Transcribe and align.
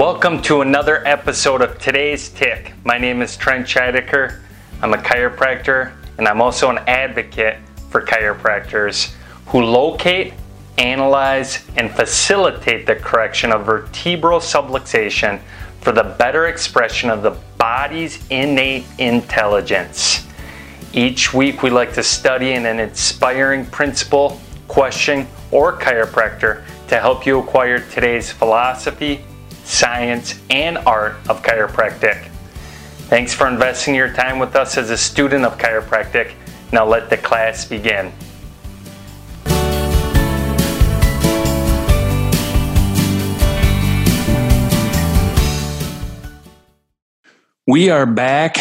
Welcome 0.00 0.40
to 0.44 0.62
another 0.62 1.06
episode 1.06 1.60
of 1.60 1.78
Today's 1.78 2.30
Tick. 2.30 2.72
My 2.84 2.96
name 2.96 3.20
is 3.20 3.36
Trent 3.36 3.66
Scheidecker. 3.66 4.40
I'm 4.80 4.94
a 4.94 4.96
chiropractor 4.96 5.92
and 6.16 6.26
I'm 6.26 6.40
also 6.40 6.70
an 6.70 6.78
advocate 6.86 7.58
for 7.90 8.00
chiropractors 8.00 9.12
who 9.48 9.60
locate, 9.60 10.32
analyze, 10.78 11.66
and 11.76 11.90
facilitate 11.90 12.86
the 12.86 12.96
correction 12.96 13.52
of 13.52 13.66
vertebral 13.66 14.40
subluxation 14.40 15.38
for 15.82 15.92
the 15.92 16.04
better 16.18 16.46
expression 16.46 17.10
of 17.10 17.22
the 17.22 17.32
body's 17.58 18.26
innate 18.30 18.86
intelligence. 18.96 20.26
Each 20.94 21.34
week, 21.34 21.62
we 21.62 21.68
like 21.68 21.92
to 21.92 22.02
study 22.02 22.52
an 22.52 22.64
inspiring 22.64 23.66
principle, 23.66 24.40
question, 24.66 25.26
or 25.50 25.78
chiropractor 25.78 26.64
to 26.88 26.98
help 26.98 27.26
you 27.26 27.38
acquire 27.38 27.80
today's 27.80 28.32
philosophy, 28.32 29.22
science, 29.70 30.40
and 30.50 30.78
art 30.78 31.14
of 31.28 31.42
chiropractic. 31.42 32.26
Thanks 33.08 33.32
for 33.32 33.46
investing 33.46 33.94
your 33.94 34.12
time 34.12 34.38
with 34.38 34.56
us 34.56 34.76
as 34.76 34.90
a 34.90 34.98
student 34.98 35.44
of 35.44 35.58
chiropractic. 35.58 36.34
Now 36.72 36.86
let 36.86 37.08
the 37.08 37.16
class 37.16 37.64
begin. 37.64 38.12
We 47.66 47.90
are 47.90 48.06
back 48.06 48.56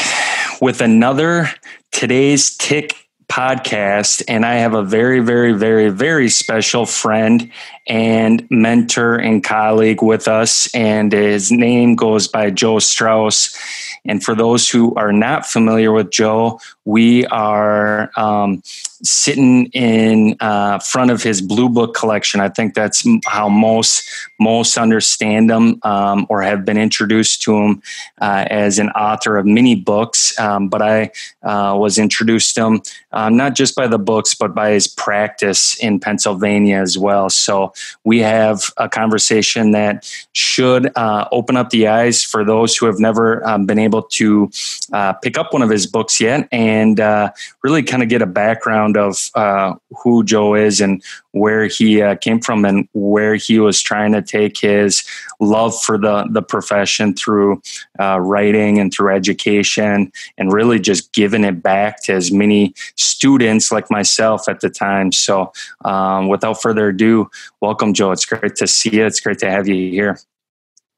with 0.61 0.81
another 0.81 1.49
today's 1.91 2.55
Tick 2.55 2.98
podcast, 3.29 4.23
and 4.27 4.45
I 4.45 4.55
have 4.55 4.73
a 4.73 4.83
very, 4.83 5.19
very, 5.19 5.53
very, 5.53 5.89
very 5.89 6.29
special 6.29 6.85
friend 6.85 7.51
and 7.87 8.45
mentor 8.49 9.15
and 9.15 9.43
colleague 9.43 10.01
with 10.01 10.27
us, 10.27 10.73
and 10.73 11.11
his 11.11 11.51
name 11.51 11.95
goes 11.95 12.27
by 12.27 12.49
Joe 12.49 12.79
Strauss. 12.79 13.57
And 14.05 14.23
for 14.23 14.35
those 14.35 14.69
who 14.69 14.95
are 14.95 15.13
not 15.13 15.45
familiar 15.45 15.91
with 15.91 16.09
Joe, 16.09 16.59
we 16.89 17.23
are 17.27 18.09
um, 18.17 18.63
sitting 19.03 19.67
in 19.67 20.35
uh, 20.39 20.79
front 20.79 21.11
of 21.11 21.21
his 21.21 21.39
blue 21.39 21.69
book 21.69 21.93
collection. 21.93 22.41
I 22.41 22.49
think 22.49 22.73
that's 22.73 23.07
how 23.27 23.47
most 23.47 24.09
most 24.39 24.77
understand 24.77 25.51
him 25.51 25.79
um, 25.83 26.25
or 26.29 26.41
have 26.41 26.65
been 26.65 26.77
introduced 26.77 27.41
to 27.43 27.55
him 27.55 27.81
uh, 28.21 28.45
as 28.49 28.79
an 28.79 28.89
author 28.91 29.37
of 29.37 29.45
many 29.45 29.75
books. 29.75 30.37
Um, 30.39 30.67
but 30.67 30.81
I 30.81 31.11
uh, 31.43 31.75
was 31.77 31.99
introduced 31.99 32.55
to 32.55 32.65
him 32.65 32.81
um, 33.11 33.37
not 33.37 33.55
just 33.55 33.75
by 33.75 33.87
the 33.87 33.99
books, 33.99 34.33
but 34.33 34.55
by 34.55 34.71
his 34.71 34.87
practice 34.87 35.75
in 35.79 35.99
Pennsylvania 35.99 36.77
as 36.77 36.97
well. 36.97 37.29
So 37.29 37.73
we 38.03 38.19
have 38.19 38.63
a 38.77 38.89
conversation 38.89 39.71
that 39.71 40.09
should 40.33 40.91
uh, 40.97 41.27
open 41.31 41.55
up 41.55 41.69
the 41.69 41.87
eyes 41.87 42.23
for 42.23 42.43
those 42.43 42.75
who 42.75 42.85
have 42.87 42.99
never 42.99 43.45
um, 43.47 43.65
been 43.65 43.79
able 43.79 44.03
to 44.03 44.49
uh, 44.93 45.13
pick 45.13 45.37
up 45.37 45.53
one 45.53 45.61
of 45.61 45.69
his 45.69 45.85
books 45.85 46.19
yet 46.19 46.47
and 46.51 46.78
uh, 46.99 47.31
really 47.63 47.83
kind 47.83 48.03
of 48.03 48.09
get 48.09 48.21
a 48.21 48.27
background 48.27 48.97
of 48.97 49.29
uh, 49.35 49.73
who 50.03 50.23
Joe 50.23 50.55
is 50.55 50.81
and 50.81 51.03
where 51.31 51.65
he 51.65 52.01
uh, 52.01 52.15
came 52.15 52.39
from 52.39 52.65
and 52.65 52.87
where 52.93 53.35
he 53.35 53.59
was 53.59 53.81
trying 53.81 54.13
to 54.13 54.21
take 54.21 54.57
his 54.57 55.03
love 55.39 55.79
for 55.79 55.97
the 55.97 56.27
the 56.31 56.41
profession 56.41 57.13
through 57.13 57.61
uh, 57.99 58.19
writing 58.19 58.79
and 58.79 58.93
through 58.93 59.13
education 59.13 60.11
and 60.37 60.53
really 60.53 60.79
just 60.79 61.13
giving 61.13 61.43
it 61.43 61.61
back 61.61 62.03
to 62.03 62.13
as 62.13 62.31
many 62.31 62.73
students 62.95 63.71
like 63.71 63.89
myself 63.91 64.47
at 64.47 64.61
the 64.61 64.69
time. 64.69 65.11
So, 65.11 65.51
um, 65.85 66.27
without 66.27 66.61
further 66.61 66.89
ado, 66.89 67.29
welcome, 67.61 67.93
Joe. 67.93 68.11
It's 68.11 68.25
great 68.25 68.55
to 68.55 68.67
see 68.67 68.97
you. 68.97 69.05
It's 69.05 69.19
great 69.19 69.39
to 69.39 69.49
have 69.49 69.67
you 69.67 69.91
here. 69.91 70.19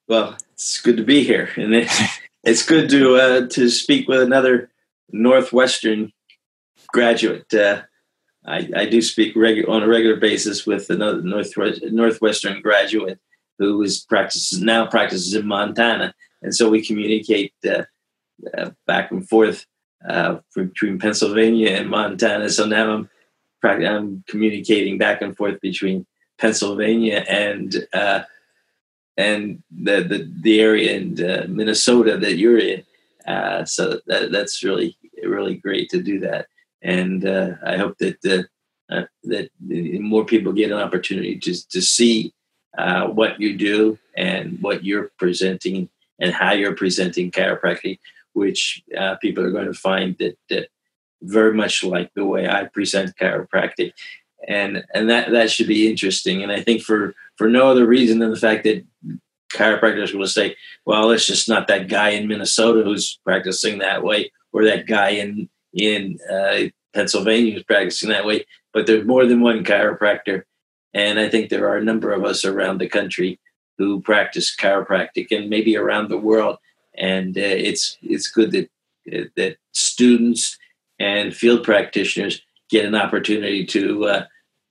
Well, 0.08 0.38
it's 0.54 0.82
good 0.82 0.98
to 0.98 1.04
be 1.04 1.24
here, 1.24 1.50
and 1.56 1.74
it, 1.74 1.90
it's 2.44 2.66
good 2.66 2.90
to 2.90 3.16
uh, 3.16 3.48
to 3.50 3.70
speak 3.70 4.08
with 4.08 4.22
another 4.22 4.71
Northwestern 5.12 6.12
graduate. 6.94 7.54
Uh, 7.54 7.82
I, 8.46 8.70
I, 8.76 8.86
do 8.86 9.02
speak 9.02 9.36
regu- 9.36 9.70
on 9.70 9.84
a 9.84 9.88
regular 9.88 10.16
basis 10.16 10.66
with 10.66 10.90
another 10.90 11.22
Northwest, 11.22 11.82
Northwestern 11.84 12.62
graduate 12.62 13.20
who 13.60 13.82
is 13.84 14.02
practices 14.02 14.60
now 14.60 14.88
practices 14.88 15.36
in 15.36 15.46
Montana, 15.46 16.16
and 16.42 16.56
so 16.56 16.70
we 16.70 16.84
communicate 16.84 17.54
uh, 17.68 17.84
uh, 18.58 18.72
back 18.88 19.12
and 19.12 19.28
forth 19.30 19.68
uh, 20.08 20.40
between 20.56 20.98
Pennsylvania 20.98 21.70
and 21.70 21.90
Montana. 21.90 22.50
So 22.50 22.66
now 22.66 22.92
I'm 22.92 23.10
I'm 23.64 24.24
communicating 24.28 24.98
back 24.98 25.22
and 25.22 25.38
forth 25.38 25.62
between 25.62 26.08
Pennsylvania 26.40 27.24
and 27.30 27.88
uh, 27.94 28.24
and 29.16 29.62
the, 29.70 30.02
the 30.02 30.32
the 30.42 30.60
area 30.60 30.98
in 30.98 31.24
uh, 31.24 31.46
Minnesota 31.48 32.18
that 32.18 32.38
you're 32.38 32.58
in. 32.58 32.84
So 33.66 34.00
that, 34.08 34.32
that's 34.32 34.64
really 34.64 34.98
really 35.24 35.56
great 35.56 35.90
to 35.90 36.02
do 36.02 36.20
that 36.20 36.48
and 36.82 37.26
uh, 37.26 37.54
I 37.64 37.78
hope 37.78 37.98
that 38.00 38.18
uh, 38.26 38.94
uh, 38.94 39.06
that 39.24 39.50
more 39.60 40.26
people 40.26 40.52
get 40.54 40.72
an 40.72 40.78
opportunity 40.78 41.38
to 41.40 41.70
to 41.70 41.82
see 41.82 42.34
uh, 42.78 43.08
what 43.08 43.40
you 43.40 43.58
do 43.58 43.98
and 44.18 44.60
what 44.62 44.84
you're 44.84 45.12
presenting 45.18 45.90
and 46.20 46.34
how 46.34 46.54
you're 46.54 46.76
presenting 46.76 47.32
chiropractic, 47.32 48.00
which 48.34 48.84
uh, 48.98 49.16
people 49.16 49.44
are 49.44 49.52
going 49.52 49.66
to 49.66 49.74
find 49.74 50.16
that, 50.20 50.38
that 50.50 50.70
very 51.22 51.54
much 51.54 51.84
like 51.84 52.14
the 52.14 52.26
way 52.26 52.48
I 52.48 52.66
present 52.66 53.16
chiropractic, 53.18 53.94
and 54.48 54.84
and 54.94 55.10
that 55.10 55.32
that 55.32 55.52
should 55.52 55.68
be 55.68 55.90
interesting. 55.90 56.42
And 56.44 56.52
I 56.52 56.62
think 56.62 56.82
for 56.82 57.14
for 57.38 57.50
no 57.50 57.70
other 57.70 57.86
reason 57.86 58.20
than 58.20 58.32
the 58.32 58.38
fact 58.38 58.64
that 58.64 58.84
chiropractors 59.52 60.14
will 60.14 60.28
say, 60.28 60.56
well, 60.86 61.12
it's 61.12 61.26
just 61.26 61.48
not 61.50 61.68
that 61.68 61.88
guy 61.88 62.10
in 62.10 62.28
Minnesota 62.28 62.84
who's 62.84 63.20
practicing 63.24 63.80
that 63.80 64.04
way, 64.04 64.32
or 64.54 64.66
that 64.66 64.88
guy 64.88 65.10
in 65.10 65.50
in 65.74 66.18
uh, 66.32 66.64
Pennsylvania 66.94 67.54
who's 67.54 67.64
practicing 67.64 68.10
that 68.10 68.26
way, 68.26 68.46
but 68.74 68.88
there's 68.88 69.06
more 69.06 69.26
than 69.26 69.42
one 69.42 69.64
chiropractor. 69.64 70.44
And 70.94 71.20
I 71.20 71.30
think 71.30 71.50
there 71.50 71.70
are 71.70 71.78
a 71.78 71.84
number 71.84 72.12
of 72.12 72.24
us 72.26 72.44
around 72.44 72.80
the 72.80 72.90
country 72.90 73.40
who 73.78 74.02
practice 74.02 74.56
chiropractic 74.56 75.28
and 75.32 75.50
maybe 75.50 75.78
around 75.78 76.10
the 76.10 76.18
world. 76.18 76.58
And 76.98 77.38
uh, 77.38 77.42
it's 77.42 77.98
it's 78.02 78.30
good 78.30 78.52
that 78.52 78.70
uh, 79.14 79.26
that 79.38 79.58
students 79.72 80.58
and 81.00 81.34
field 81.34 81.64
practitioners 81.64 82.42
get 82.70 82.86
an 82.86 82.96
opportunity 82.96 83.66
to 83.68 84.06
uh, 84.06 84.26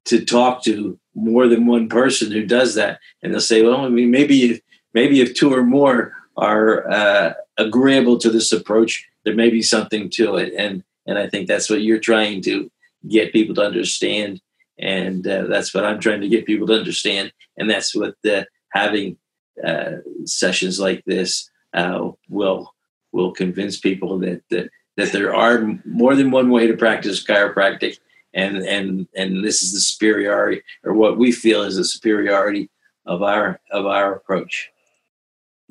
to 0.07 0.25
talk 0.25 0.62
to 0.65 0.99
more 1.15 1.49
than 1.49 1.67
one 1.67 1.89
person 1.89 2.31
who 2.31 2.45
does 2.45 2.75
that. 2.75 3.01
And 3.23 3.33
they'll 3.33 3.41
say, 3.41 3.62
well, 3.62 3.81
I 3.81 3.89
mean, 3.89 4.11
maybe 4.11 4.62
maybe 4.95 5.21
if 5.21 5.34
two 5.34 5.53
or 5.53 5.62
more 5.62 6.12
are 6.37 6.91
uh, 6.91 7.34
agreeable 7.59 8.19
to 8.19 8.31
this 8.31 8.53
approach, 8.53 9.06
there 9.25 9.34
may 9.34 9.51
be 9.51 9.62
something 9.62 10.11
to 10.11 10.37
it. 10.37 10.53
And 10.56 10.83
and 11.06 11.19
I 11.19 11.28
think 11.28 11.49
that's 11.49 11.69
what 11.69 11.83
you're 11.83 11.99
trying 11.99 12.43
to 12.43 12.71
get 13.09 13.33
people 13.33 13.55
to 13.56 13.62
understand. 13.62 14.41
And 14.79 15.27
uh, 15.27 15.45
that's 15.47 15.75
what 15.75 15.84
I'm 15.84 16.00
trying 16.00 16.21
to 16.21 16.29
get 16.29 16.47
people 16.47 16.67
to 16.69 16.79
understand. 16.79 17.33
And 17.56 17.69
that's 17.69 17.95
what 17.95 18.15
the, 18.23 18.47
having 18.73 19.17
uh, 19.65 19.97
sessions 20.25 20.79
like 20.79 21.05
this 21.05 21.50
uh, 21.75 22.11
will 22.29 22.75
will 23.12 23.33
convince 23.33 23.79
people 23.79 24.19
that, 24.21 24.43
that 24.50 24.71
that 24.97 25.12
there 25.12 25.34
are 25.34 25.79
more 25.84 26.15
than 26.15 26.31
one 26.31 26.50
way 26.50 26.67
to 26.67 26.77
practice 26.77 27.25
chiropractic, 27.25 27.99
and 28.34 28.59
and 28.59 29.06
and 29.17 29.45
this 29.45 29.62
is 29.62 29.73
the 29.73 29.81
superiority, 29.81 30.62
or 30.84 30.95
what 30.95 31.19
we 31.19 31.33
feel 31.33 31.62
is 31.62 31.77
the 31.77 31.84
superiority 31.84 32.71
of 33.06 33.23
our 33.23 33.61
of 33.71 33.87
our 33.87 34.15
approach. 34.15 34.71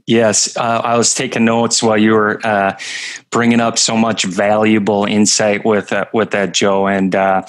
Yes, 0.10 0.58
uh, 0.58 0.82
I 0.84 0.98
was 0.98 1.14
taking 1.14 1.46
notes 1.46 1.84
while 1.84 1.96
you 1.96 2.14
were 2.14 2.44
uh, 2.44 2.76
bringing 3.30 3.60
up 3.60 3.78
so 3.78 3.96
much 3.96 4.24
valuable 4.24 5.06
insight 5.06 5.64
with 5.64 5.94
uh, 5.94 6.06
with 6.12 6.32
that, 6.32 6.52
Joe. 6.52 6.88
And 6.88 7.14
uh, 7.14 7.44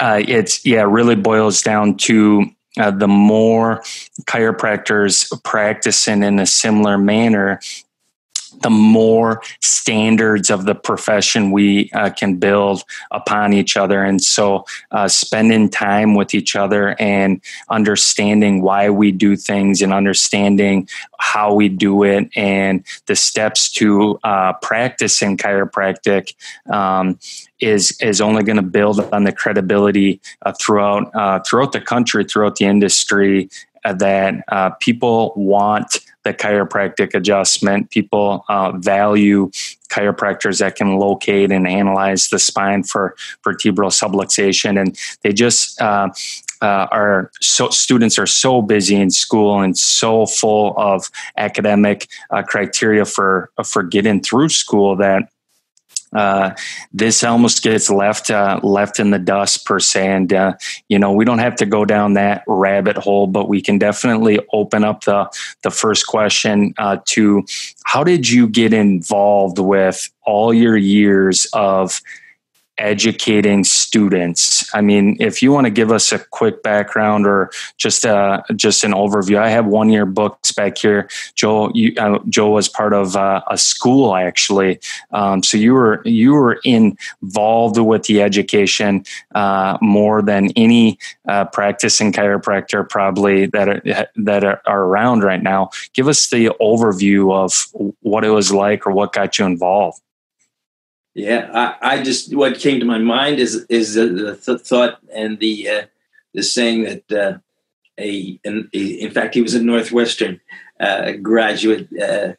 uh, 0.00 0.20
it's 0.26 0.66
yeah, 0.66 0.82
really 0.82 1.14
boils 1.14 1.62
down 1.62 1.96
to 1.98 2.46
uh, 2.76 2.90
the 2.90 3.06
more 3.06 3.82
chiropractors 4.22 5.30
practicing 5.44 6.24
in 6.24 6.40
a 6.40 6.46
similar 6.46 6.98
manner, 6.98 7.60
the 8.62 8.70
more 8.70 9.42
standards 9.60 10.50
of 10.50 10.64
the 10.64 10.74
profession 10.74 11.50
we 11.50 11.90
uh, 11.94 12.10
can 12.10 12.36
build 12.36 12.82
upon 13.10 13.52
each 13.52 13.76
other. 13.76 14.02
And 14.02 14.22
so, 14.22 14.64
uh, 14.90 15.08
spending 15.08 15.68
time 15.68 16.14
with 16.14 16.34
each 16.34 16.56
other 16.56 16.96
and 17.00 17.40
understanding 17.68 18.62
why 18.62 18.90
we 18.90 19.12
do 19.12 19.36
things 19.36 19.82
and 19.82 19.92
understanding 19.92 20.88
how 21.18 21.52
we 21.54 21.68
do 21.68 22.02
it 22.02 22.28
and 22.36 22.84
the 23.06 23.16
steps 23.16 23.70
to 23.72 24.18
uh, 24.22 24.52
chiropractic 24.60 26.34
um, 26.70 27.18
is 27.60 27.98
is 28.00 28.20
only 28.20 28.42
going 28.42 28.56
to 28.56 28.62
build 28.62 29.00
on 29.12 29.24
the 29.24 29.32
credibility 29.32 30.20
uh, 30.42 30.52
throughout 30.60 31.14
uh, 31.14 31.40
throughout 31.40 31.72
the 31.72 31.80
country, 31.80 32.24
throughout 32.24 32.56
the 32.56 32.64
industry, 32.64 33.48
uh, 33.84 33.92
that 33.94 34.44
people 34.80 35.32
want 35.36 36.00
the 36.26 36.34
chiropractic 36.34 37.14
adjustment. 37.14 37.90
People 37.90 38.44
uh, 38.48 38.72
value 38.72 39.50
chiropractors 39.88 40.58
that 40.58 40.74
can 40.74 40.96
locate 40.96 41.52
and 41.52 41.68
analyze 41.68 42.28
the 42.30 42.38
spine 42.38 42.82
for 42.82 43.14
vertebral 43.44 43.90
subluxation, 43.90 44.80
and 44.80 44.98
they 45.22 45.32
just 45.32 45.80
uh, 45.80 46.08
uh, 46.62 46.88
our 46.90 47.30
so, 47.40 47.68
students 47.70 48.18
are 48.18 48.26
so 48.26 48.60
busy 48.60 48.96
in 48.96 49.10
school 49.10 49.60
and 49.60 49.78
so 49.78 50.26
full 50.26 50.74
of 50.76 51.10
academic 51.36 52.08
uh, 52.30 52.42
criteria 52.42 53.04
for 53.04 53.50
for 53.64 53.84
getting 53.84 54.20
through 54.20 54.48
school 54.48 54.96
that 54.96 55.28
uh, 56.12 56.50
this 56.92 57.24
almost 57.24 57.62
gets 57.62 57.90
left 57.90 58.30
uh, 58.30 58.60
left 58.62 59.00
in 59.00 59.10
the 59.10 59.18
dust 59.18 59.66
per 59.66 59.80
se, 59.80 60.06
and 60.06 60.32
uh, 60.32 60.54
you 60.88 60.98
know 60.98 61.12
we 61.12 61.24
don't 61.24 61.38
have 61.38 61.56
to 61.56 61.66
go 61.66 61.84
down 61.84 62.14
that 62.14 62.42
rabbit 62.46 62.96
hole, 62.96 63.26
but 63.26 63.48
we 63.48 63.60
can 63.60 63.78
definitely 63.78 64.38
open 64.52 64.84
up 64.84 65.04
the 65.04 65.28
the 65.62 65.70
first 65.70 66.06
question 66.06 66.74
uh, 66.78 66.98
to 67.06 67.44
how 67.84 68.04
did 68.04 68.28
you 68.28 68.48
get 68.48 68.72
involved 68.72 69.58
with 69.58 70.08
all 70.22 70.52
your 70.54 70.76
years 70.76 71.46
of 71.52 72.00
educating 72.78 73.64
students? 73.64 74.68
I 74.74 74.80
mean, 74.80 75.16
if 75.20 75.42
you 75.42 75.52
want 75.52 75.66
to 75.66 75.70
give 75.70 75.92
us 75.92 76.12
a 76.12 76.18
quick 76.18 76.62
background 76.62 77.26
or 77.26 77.50
just 77.76 78.04
uh, 78.04 78.42
just 78.54 78.84
an 78.84 78.92
overview, 78.92 79.38
I 79.38 79.48
have 79.48 79.66
one 79.66 79.90
year 79.90 80.06
books 80.06 80.52
back 80.52 80.78
here. 80.78 81.08
Joe, 81.34 81.70
you, 81.74 81.94
uh, 81.98 82.18
Joe 82.28 82.50
was 82.50 82.68
part 82.68 82.92
of 82.92 83.16
uh, 83.16 83.42
a 83.50 83.58
school 83.58 84.14
actually, 84.14 84.80
um, 85.12 85.42
so 85.42 85.56
you 85.56 85.74
were 85.74 86.02
you 86.04 86.32
were 86.32 86.60
involved 86.64 87.78
with 87.78 88.04
the 88.04 88.22
education 88.22 89.04
uh, 89.34 89.78
more 89.80 90.22
than 90.22 90.50
any 90.56 90.98
uh, 91.28 91.44
practicing 91.46 92.12
chiropractor 92.12 92.88
probably 92.88 93.46
that 93.46 93.68
are, 93.68 94.08
that 94.16 94.44
are 94.44 94.60
around 94.66 95.22
right 95.22 95.42
now. 95.42 95.70
Give 95.92 96.08
us 96.08 96.28
the 96.28 96.46
overview 96.60 97.34
of 97.34 97.66
what 98.00 98.24
it 98.24 98.30
was 98.30 98.52
like 98.52 98.86
or 98.86 98.92
what 98.92 99.12
got 99.12 99.38
you 99.38 99.46
involved. 99.46 100.00
Yeah, 101.16 101.48
I, 101.54 101.94
I, 101.94 102.02
just 102.02 102.36
what 102.36 102.58
came 102.58 102.78
to 102.78 102.84
my 102.84 102.98
mind 102.98 103.38
is 103.38 103.64
is 103.70 103.94
the, 103.94 104.36
th- 104.36 104.60
thought 104.60 104.98
and 105.14 105.38
the 105.38 105.66
uh, 105.66 105.82
the 106.34 106.42
saying 106.42 106.82
that 106.82 107.10
uh, 107.10 107.38
a, 107.98 108.38
in, 108.44 108.68
in 108.74 109.10
fact 109.12 109.34
he 109.34 109.40
was 109.40 109.54
a 109.54 109.62
Northwestern 109.62 110.38
uh, 110.78 111.12
graduate 111.12 111.88
uh, 111.98 112.34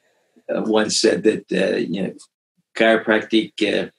uh, 0.53 0.61
once 0.67 1.01
said 1.01 1.23
that 1.23 1.51
uh, 1.51 1.77
you 1.77 2.03
know 2.03 2.13
chiropractic 2.77 3.89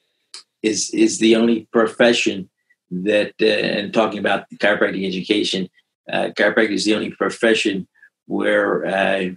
is 0.63 0.89
is 0.91 1.19
the 1.19 1.35
only 1.35 1.67
profession 1.73 2.49
that 2.89 3.33
and 3.41 3.93
talking 3.93 4.19
about 4.19 4.45
chiropractic 4.61 5.05
education, 5.05 5.69
chiropractic 6.09 6.69
is 6.69 6.85
the 6.85 6.95
only 6.95 7.11
profession 7.11 7.85
where 8.27 9.35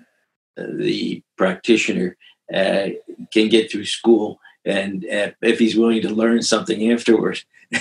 the 0.56 1.20
practitioner 1.36 2.16
can 2.48 3.48
get 3.48 3.72
through 3.72 3.86
school 3.86 4.38
and 4.64 5.04
uh, 5.04 5.30
if 5.40 5.58
he's 5.58 5.76
willing 5.76 6.02
to 6.02 6.10
learn 6.10 6.42
something 6.42 6.90
afterwards. 6.90 7.44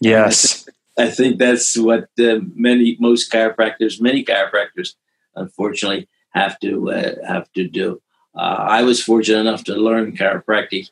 Yes. 0.00 0.68
I 0.98 1.10
think 1.10 1.38
that's 1.38 1.76
what 1.76 2.08
uh, 2.18 2.40
many, 2.54 2.96
most 2.98 3.32
chiropractors, 3.32 4.00
many 4.00 4.24
chiropractors, 4.24 4.94
unfortunately, 5.36 6.08
have 6.30 6.58
to 6.60 6.90
uh, 6.90 7.14
have 7.26 7.50
to 7.52 7.68
do. 7.68 8.02
Uh, 8.34 8.66
I 8.68 8.82
was 8.82 9.02
fortunate 9.02 9.40
enough 9.40 9.64
to 9.64 9.74
learn 9.74 10.16
chiropractic 10.16 10.90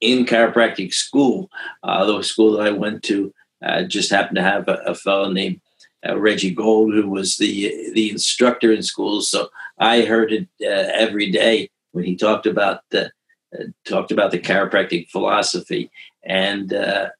in 0.00 0.24
chiropractic 0.24 0.92
school. 0.94 1.50
Uh, 1.82 2.04
the 2.04 2.22
school 2.22 2.52
that 2.52 2.66
I 2.66 2.70
went 2.70 3.02
to 3.04 3.32
uh, 3.64 3.84
just 3.84 4.10
happened 4.10 4.36
to 4.36 4.42
have 4.42 4.68
a, 4.68 4.82
a 4.86 4.94
fellow 4.94 5.30
named 5.30 5.60
uh, 6.06 6.18
Reggie 6.18 6.54
Gold, 6.54 6.94
who 6.94 7.08
was 7.08 7.36
the 7.36 7.92
the 7.92 8.10
instructor 8.10 8.72
in 8.72 8.82
school. 8.82 9.20
So 9.20 9.50
I 9.78 10.02
heard 10.02 10.32
it 10.32 10.48
every 10.60 11.30
day 11.30 11.70
when 11.92 12.04
he 12.04 12.16
talked 12.16 12.46
about 12.46 12.80
the 12.90 13.12
talked 13.84 14.12
about 14.12 14.30
the 14.30 14.38
chiropractic 14.38 15.08
philosophy, 15.08 15.90
and 16.24 16.72
uh, 16.72 17.10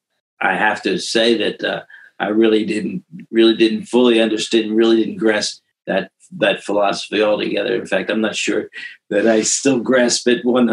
I 0.40 0.54
have 0.54 0.82
to 0.82 0.98
say 0.98 1.36
that 1.38 1.64
uh, 1.64 1.82
I 2.18 2.28
really 2.28 2.64
didn't 2.64 3.04
really 3.30 3.56
didn't 3.56 3.86
fully 3.86 4.20
understand, 4.20 4.76
really 4.76 4.96
didn't 5.04 5.18
grasp 5.18 5.60
that 5.86 6.10
that 6.38 6.62
philosophy 6.62 7.22
altogether. 7.22 7.74
In 7.74 7.86
fact, 7.86 8.10
I'm 8.10 8.20
not 8.20 8.36
sure 8.36 8.70
that 9.10 9.26
I 9.26 9.42
still 9.42 9.80
grasp 9.80 10.26
it 10.28 10.44
one 10.44 10.68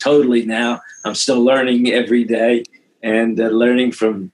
totally 0.00 0.44
now. 0.46 0.80
I'm 1.04 1.14
still 1.14 1.42
learning 1.42 1.90
every 1.90 2.24
day 2.24 2.64
and 3.02 3.38
uh, 3.40 3.48
learning 3.48 3.92
from 3.92 4.32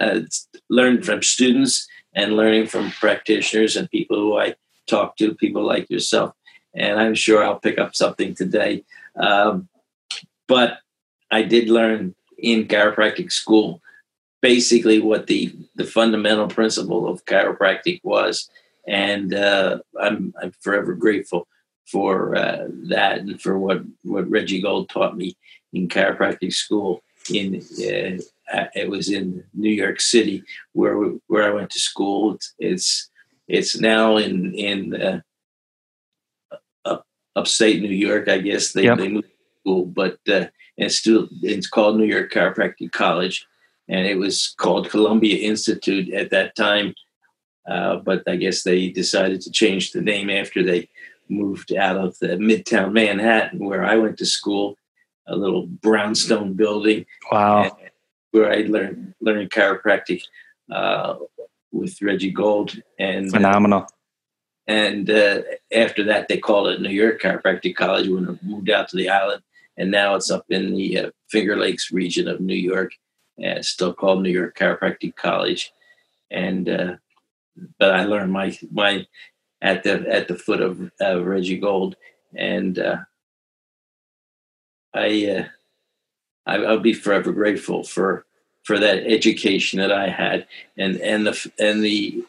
uh, 0.00 0.20
learning 0.68 1.02
from 1.02 1.22
students 1.22 1.88
and 2.14 2.36
learning 2.36 2.66
from 2.66 2.90
practitioners 2.92 3.76
and 3.76 3.90
people 3.90 4.18
who 4.18 4.38
I 4.38 4.54
talk 4.86 5.16
to, 5.16 5.34
people 5.34 5.64
like 5.64 5.88
yourself. 5.88 6.34
And 6.74 6.98
I'm 7.00 7.14
sure 7.14 7.42
I'll 7.42 7.60
pick 7.60 7.78
up 7.78 7.94
something 7.94 8.34
today. 8.34 8.84
Um, 9.16 9.68
but 10.48 10.78
I 11.30 11.42
did 11.42 11.68
learn 11.68 12.14
in 12.38 12.66
chiropractic 12.66 13.30
school 13.30 13.80
basically 14.40 15.00
what 15.00 15.26
the 15.26 15.54
the 15.76 15.84
fundamental 15.84 16.48
principle 16.48 17.08
of 17.08 17.24
chiropractic 17.24 18.00
was, 18.02 18.50
and 18.86 19.34
uh, 19.34 19.78
I'm 20.00 20.34
I'm 20.40 20.52
forever 20.60 20.94
grateful 20.94 21.46
for 21.86 22.36
uh, 22.36 22.66
that 22.88 23.18
and 23.18 23.40
for 23.40 23.58
what 23.58 23.82
what 24.02 24.30
Reggie 24.30 24.62
Gold 24.62 24.88
taught 24.88 25.16
me 25.16 25.36
in 25.72 25.88
chiropractic 25.88 26.52
school. 26.52 27.02
In 27.30 27.56
uh, 27.56 28.64
it 28.74 28.88
was 28.88 29.10
in 29.10 29.44
New 29.52 29.70
York 29.70 30.00
City 30.00 30.42
where 30.72 30.96
where 31.26 31.44
I 31.44 31.54
went 31.54 31.70
to 31.70 31.78
school. 31.78 32.34
It's 32.34 32.54
it's, 32.58 33.10
it's 33.48 33.80
now 33.80 34.16
in 34.16 34.54
in 34.54 34.94
uh, 34.94 35.20
up, 36.86 37.06
upstate 37.36 37.82
New 37.82 37.88
York. 37.88 38.28
I 38.28 38.38
guess 38.38 38.72
they, 38.72 38.84
yep. 38.84 38.98
they 38.98 39.08
moved 39.08 39.28
school, 39.68 39.86
but 39.86 40.18
uh, 40.28 40.46
it's 40.76 40.96
still 40.96 41.28
it's 41.42 41.68
called 41.68 41.98
New 41.98 42.06
York 42.06 42.32
Chiropractic 42.32 42.92
College, 42.92 43.46
and 43.88 44.06
it 44.06 44.18
was 44.18 44.54
called 44.58 44.90
Columbia 44.90 45.48
Institute 45.48 46.12
at 46.12 46.30
that 46.30 46.56
time. 46.56 46.94
Uh, 47.68 47.96
but 47.96 48.22
I 48.26 48.36
guess 48.36 48.62
they 48.62 48.88
decided 48.88 49.42
to 49.42 49.50
change 49.50 49.92
the 49.92 50.00
name 50.00 50.30
after 50.30 50.62
they 50.62 50.88
moved 51.28 51.74
out 51.74 51.96
of 51.96 52.18
the 52.18 52.28
Midtown 52.28 52.92
Manhattan, 52.92 53.58
where 53.58 53.84
I 53.84 53.96
went 53.96 54.16
to 54.18 54.26
school, 54.26 54.78
a 55.26 55.36
little 55.36 55.66
brownstone 55.66 56.54
building. 56.54 57.04
Wow. 57.30 57.76
Where 58.30 58.50
I 58.50 58.64
learned 58.68 59.14
learned 59.20 59.50
chiropractic 59.50 60.22
uh, 60.72 61.16
with 61.72 62.00
Reggie 62.00 62.30
Gold 62.30 62.80
and 62.98 63.28
uh, 63.28 63.32
phenomenal. 63.32 63.86
and 64.66 65.10
uh, 65.10 65.42
after 65.72 66.04
that, 66.04 66.28
they 66.28 66.38
called 66.38 66.68
it 66.68 66.80
New 66.80 66.90
York 66.90 67.20
Chiropractic 67.20 67.74
College 67.74 68.08
when 68.08 68.28
I 68.28 68.46
moved 68.46 68.70
out 68.70 68.88
to 68.90 68.96
the 68.96 69.08
island 69.10 69.42
and 69.78 69.90
now 69.90 70.16
it's 70.16 70.30
up 70.30 70.44
in 70.50 70.74
the 70.74 70.98
uh, 70.98 71.10
Finger 71.30 71.56
Lakes 71.56 71.92
region 71.92 72.28
of 72.28 72.40
New 72.40 72.54
York. 72.54 72.92
It's 73.38 73.68
still 73.68 73.94
called 73.94 74.22
New 74.22 74.30
York 74.30 74.58
Chiropractic 74.58 75.14
College, 75.14 75.72
and 76.30 76.68
uh, 76.68 76.96
but 77.78 77.94
I 77.94 78.04
learned 78.04 78.32
my 78.32 78.58
my 78.72 79.06
at 79.62 79.84
the 79.84 80.06
at 80.12 80.26
the 80.26 80.34
foot 80.34 80.60
of 80.60 80.90
uh, 81.00 81.22
Reggie 81.22 81.58
Gold, 81.58 81.94
and 82.34 82.78
uh, 82.78 82.96
I, 84.92 85.26
uh, 85.26 85.44
I 86.46 86.56
I'll 86.56 86.80
be 86.80 86.92
forever 86.92 87.32
grateful 87.32 87.84
for 87.84 88.26
for 88.64 88.80
that 88.80 89.06
education 89.06 89.78
that 89.78 89.92
I 89.92 90.08
had, 90.08 90.48
and 90.76 90.96
and 90.96 91.24
the 91.24 91.52
and 91.60 91.84
the 91.84 92.24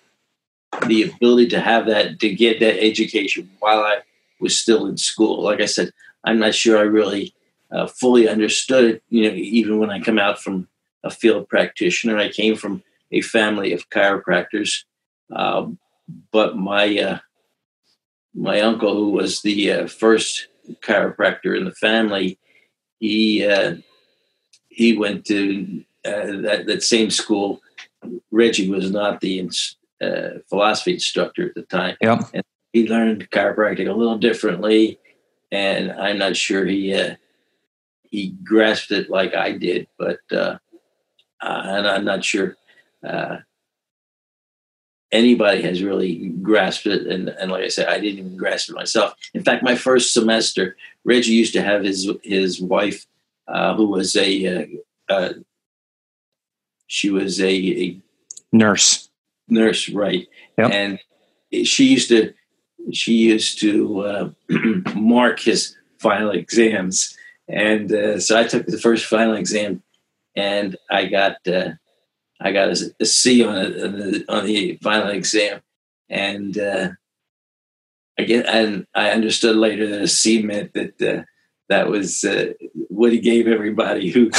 the 0.86 1.10
ability 1.10 1.48
to 1.48 1.60
have 1.60 1.88
that 1.88 2.20
to 2.20 2.30
get 2.30 2.60
that 2.60 2.84
education 2.84 3.50
while 3.60 3.80
I 3.80 4.02
was 4.40 4.56
still 4.56 4.86
in 4.86 4.98
school. 4.98 5.42
Like 5.42 5.60
I 5.60 5.66
said, 5.66 5.92
I'm 6.24 6.38
not 6.38 6.54
sure 6.54 6.78
I 6.78 6.82
really 6.82 7.34
uh, 7.72 7.88
fully 7.88 8.28
understood 8.28 8.86
it. 8.86 9.04
You 9.10 9.30
know, 9.30 9.36
even 9.36 9.80
when 9.80 9.90
I 9.90 10.00
come 10.00 10.20
out 10.20 10.42
from 10.42 10.68
a 11.04 11.10
field 11.10 11.48
practitioner, 11.48 12.18
I 12.18 12.30
came 12.30 12.56
from 12.56 12.84
a 13.12 13.22
family 13.22 13.74
of 13.74 13.90
chiropractors. 13.90 14.84
Uh, 15.34 15.68
but 16.32 16.58
my 16.58 16.98
uh, 17.00 17.20
my 18.34 18.60
uncle, 18.62 18.96
who 18.96 19.12
was 19.12 19.42
the 19.42 19.72
uh, 19.72 19.88
first 19.88 20.48
chiropractor 20.82 21.58
in 21.58 21.66
the 21.66 21.74
family, 21.74 22.40
he 23.00 23.46
uh, 23.46 23.76
he 24.70 24.98
went 24.98 25.26
to 25.26 25.84
uh, 26.06 26.42
that 26.42 26.64
that 26.68 26.84
same 26.84 27.10
school. 27.10 27.62
Reggie 28.32 28.70
was 28.70 28.92
not 28.92 29.20
the 29.20 29.50
philosophy 30.50 30.94
instructor 30.94 31.50
at 31.50 31.56
the 31.56 31.64
time. 31.64 31.98
Yep. 32.02 32.30
And 32.34 32.44
he 32.72 32.88
learned 32.88 33.30
chiropractic 33.30 33.90
a 33.90 33.94
little 33.94 34.18
differently, 34.18 35.00
and 35.52 35.92
I'm 35.92 36.18
not 36.18 36.38
sure 36.38 36.66
he 36.66 36.92
he 38.10 38.36
grasped 38.44 38.92
it 38.92 39.10
like 39.10 39.36
I 39.36 39.52
did, 39.52 39.88
but 39.98 40.20
uh, 40.32 40.58
uh, 41.42 41.62
and 41.66 41.88
I'm 41.88 42.06
not 42.06 42.24
sure 42.24 42.58
uh, 43.08 43.38
anybody 45.12 45.62
has 45.62 45.84
really 45.84 46.30
grasped 46.42 46.88
it. 46.88 47.08
And, 47.08 47.30
and 47.30 47.52
like 47.52 47.64
I 47.64 47.70
said, 47.70 47.88
I 47.88 48.00
didn't 48.00 48.20
even 48.20 48.38
grasp 48.38 48.70
it 48.70 48.76
myself. 48.76 49.14
In 49.34 49.44
fact, 49.44 49.64
my 49.64 49.76
first 49.76 50.14
semester, 50.14 50.76
Reggie 51.06 51.34
used 51.34 51.54
to 51.54 51.62
have 51.62 51.84
his 51.84 52.10
his 52.24 52.62
wife, 52.62 53.06
uh, 53.48 53.76
who 53.76 53.88
was 53.88 54.16
a 54.16 54.46
uh, 54.48 54.66
uh, 55.14 55.34
she 56.88 57.10
was 57.12 57.40
a, 57.40 57.52
a, 57.52 58.02
nurse, 58.52 59.10
nurse, 59.48 59.90
right? 59.90 60.28
Yep. 60.58 60.72
And 60.72 61.00
she 61.66 61.86
used 61.86 62.10
to 62.10 62.34
she 62.92 63.14
used 63.14 63.60
to 63.60 64.34
mark 64.96 65.40
his 65.40 65.76
final 66.00 66.32
exams 66.32 67.16
and 67.50 67.92
uh, 67.92 68.20
so 68.20 68.40
I 68.40 68.44
took 68.44 68.68
the 68.68 68.78
first 68.78 69.06
final 69.06 69.36
exam, 69.36 69.82
and 70.36 70.78
I 70.90 71.08
got 71.08 71.48
uh, 71.48 71.72
I 72.40 72.52
got 72.52 72.70
a, 72.70 72.96
a 73.00 73.06
C 73.06 73.44
on, 73.44 73.58
it, 73.58 73.84
on, 73.84 73.94
the, 73.94 74.26
on 74.30 74.46
the 74.46 74.80
final 74.82 75.10
exam, 75.10 75.62
and 76.10 76.58
uh, 76.58 76.90
I 78.18 78.24
get 78.24 78.46
and 78.46 78.86
I 78.94 79.12
understood 79.12 79.56
later 79.56 79.88
that 79.88 80.02
a 80.02 80.08
C 80.08 80.44
meant 80.44 80.74
that 80.74 81.02
uh, 81.02 81.24
that 81.70 81.90
was 81.90 82.24
uh, 82.24 82.54
what 82.90 83.12
he 83.12 83.20
gave 83.20 83.48
everybody 83.48 84.10
who, 84.10 84.30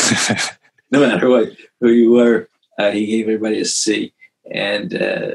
no 0.91 1.01
matter 1.01 1.29
what 1.29 1.51
who 1.81 1.91
you 1.91 2.13
were, 2.13 2.49
uh, 2.79 2.91
he 2.93 3.07
gave 3.07 3.25
everybody 3.25 3.61
a 3.61 3.65
C, 3.65 4.13
and 4.53 4.95
uh, 4.95 5.35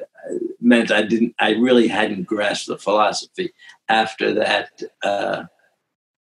meant 0.61 0.91
I 0.91 1.03
didn't, 1.03 1.35
I 1.39 1.51
really 1.51 1.87
hadn't 1.87 2.23
grasped 2.23 2.67
the 2.67 2.77
philosophy. 2.77 3.53
After 3.87 4.33
that, 4.33 4.81
uh, 5.03 5.43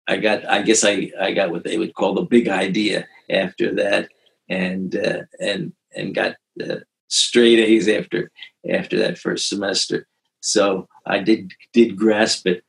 I 0.07 0.17
got, 0.17 0.45
I 0.47 0.61
guess 0.61 0.83
I, 0.83 1.11
I 1.19 1.33
got 1.33 1.51
what 1.51 1.63
they 1.63 1.77
would 1.77 1.93
call 1.93 2.13
the 2.13 2.21
big 2.21 2.47
idea 2.47 3.07
after 3.29 3.75
that, 3.75 4.09
and 4.49 4.95
uh, 4.95 5.23
and 5.39 5.73
and 5.95 6.15
got 6.15 6.35
uh, 6.63 6.77
straight 7.07 7.59
A's 7.59 7.87
after 7.87 8.31
after 8.69 8.97
that 8.99 9.17
first 9.17 9.49
semester. 9.49 10.07
So 10.39 10.87
I 11.05 11.19
did 11.19 11.53
did 11.73 11.97
grasp 11.97 12.47
it 12.47 12.63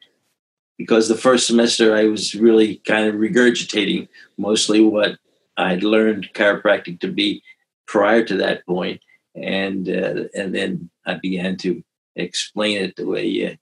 because 0.79 1.09
the 1.09 1.15
first 1.17 1.47
semester 1.47 1.95
I 1.95 2.05
was 2.05 2.35
really 2.35 2.77
kind 2.87 3.09
of 3.09 3.17
regurgitating 3.17 4.09
mostly 4.37 4.81
what 4.81 5.19
I'd 5.57 5.83
learned 5.83 6.31
chiropractic 6.35 7.01
to 7.01 7.09
be 7.09 7.43
prior 7.87 8.25
to 8.25 8.37
that 8.39 8.67
point, 8.67 9.01
and 9.35 9.89
uh, 9.89 10.25
and 10.35 10.55
then 10.55 10.91
I 11.07 11.15
began 11.15 11.57
to 11.59 11.83
explain 12.17 12.79
it 12.79 12.97
the 12.97 13.07
way 13.07 13.47
uh, 13.47 13.57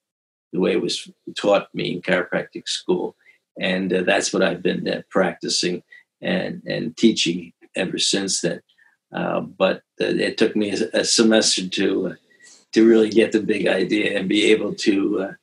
the 0.53 0.61
way 0.61 0.73
it 0.73 0.81
was 0.81 1.11
taught 1.37 1.69
me 1.75 1.93
in 1.93 2.03
chiropractic 2.03 2.69
school, 2.69 3.17
and 3.59 3.93
uh, 3.93 4.03
that's 4.03 4.33
what 4.33 4.43
I've 4.43 4.63
been 4.63 4.89
uh, 4.89 5.03
practicing 5.11 5.83
and 6.21 6.63
and 6.67 6.97
teaching 6.97 7.53
ever 7.75 7.99
since 7.99 8.41
then. 8.41 8.61
Uh, 9.13 9.41
but 9.41 9.77
uh, 10.01 10.07
it 10.07 10.39
took 10.39 10.57
me 10.57 10.71
a, 10.71 11.01
a 11.01 11.05
semester 11.05 11.69
to 11.69 12.17
to 12.73 12.89
really 12.89 13.11
get 13.11 13.33
the 13.33 13.41
big 13.41 13.67
idea 13.67 14.19
and 14.19 14.29
be 14.29 14.45
able 14.45 14.75
to 14.75 15.35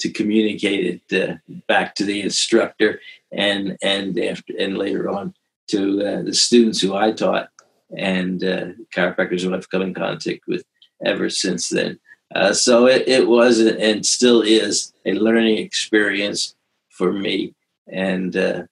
to 0.00 0.10
communicate 0.10 1.02
it 1.10 1.40
back 1.66 1.94
to 1.96 2.04
the 2.04 2.20
instructor 2.20 3.00
and 3.32 3.76
and 3.82 4.18
after 4.18 4.52
and 4.58 4.78
later 4.78 5.08
on 5.08 5.34
to 5.68 6.22
the 6.22 6.32
students 6.32 6.80
who 6.80 6.94
I 6.94 7.12
taught 7.12 7.50
and 7.96 8.42
uh, 8.44 8.66
chiropractors 8.94 9.42
who 9.42 9.54
I've 9.54 9.70
come 9.70 9.82
in 9.82 9.94
contact 9.94 10.40
with 10.46 10.64
ever 11.04 11.30
since 11.30 11.68
then. 11.68 11.98
Uh, 12.34 12.52
so 12.52 12.86
it, 12.86 13.08
it, 13.08 13.26
was 13.26 13.58
and 13.58 14.04
still 14.04 14.42
is 14.42 14.92
a 15.06 15.14
learning 15.14 15.56
experience 15.58 16.54
for 16.98 17.12
me. 17.12 17.54
And 17.90 18.36
uh, 18.36 18.62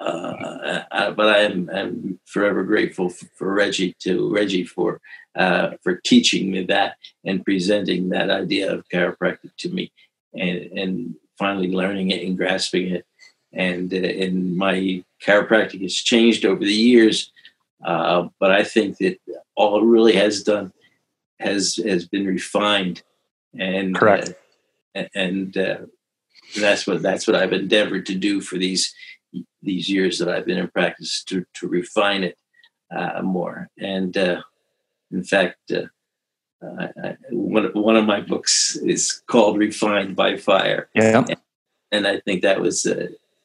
uh 0.00 0.82
I, 0.90 1.10
but 1.10 1.28
I'm, 1.36 1.68
I'm 1.70 2.20
forever 2.24 2.64
grateful 2.64 3.08
for, 3.10 3.26
for 3.36 3.52
Reggie 3.52 3.94
to 4.00 4.32
Reggie 4.32 4.64
for 4.64 5.00
uh, 5.34 5.70
for 5.82 5.96
teaching 5.96 6.50
me 6.50 6.64
that 6.64 6.96
and 7.24 7.44
presenting 7.44 8.08
that 8.10 8.30
idea 8.30 8.72
of 8.72 8.88
chiropractic 8.88 9.54
to 9.58 9.68
me, 9.68 9.92
and 10.32 10.58
and 10.80 11.14
finally 11.38 11.70
learning 11.70 12.10
it 12.10 12.24
and 12.24 12.38
grasping 12.38 12.86
it. 12.94 13.04
And 13.52 13.92
uh, 13.92 13.96
and 13.96 14.56
my 14.56 15.04
chiropractic 15.24 15.82
has 15.82 15.94
changed 15.94 16.44
over 16.44 16.64
the 16.64 16.80
years 16.90 17.30
uh, 17.84 18.28
but 18.40 18.50
I 18.50 18.64
think 18.64 18.98
that 18.98 19.18
all 19.56 19.78
it 19.78 19.84
really 19.84 20.14
has 20.14 20.42
done 20.42 20.72
has 21.38 21.76
has 21.84 22.08
been 22.08 22.26
refined, 22.26 23.02
and 23.58 23.94
correct, 23.94 24.34
uh, 24.96 25.04
and 25.14 25.56
uh, 25.56 25.78
that's 26.58 26.86
what 26.86 27.02
that's 27.02 27.26
what 27.26 27.36
I've 27.36 27.52
endeavored 27.52 28.06
to 28.06 28.14
do 28.14 28.40
for 28.40 28.56
these 28.58 28.94
these 29.62 29.88
years 29.88 30.18
that 30.18 30.28
I've 30.28 30.46
been 30.46 30.58
in 30.58 30.68
practice 30.68 31.22
to 31.24 31.44
to 31.54 31.68
refine 31.68 32.24
it 32.24 32.38
uh, 32.94 33.22
more. 33.22 33.68
And 33.78 34.16
uh, 34.16 34.42
in 35.10 35.24
fact, 35.24 35.72
uh, 35.72 35.86
I, 36.62 37.16
one 37.30 37.70
one 37.74 37.96
of 37.96 38.06
my 38.06 38.20
books 38.20 38.76
is 38.76 39.22
called 39.26 39.58
"Refined 39.58 40.16
by 40.16 40.36
Fire." 40.36 40.88
Yeah, 40.94 41.24
and, 41.28 41.36
and 41.92 42.06
I 42.06 42.20
think 42.20 42.42
that 42.42 42.60
was 42.60 42.86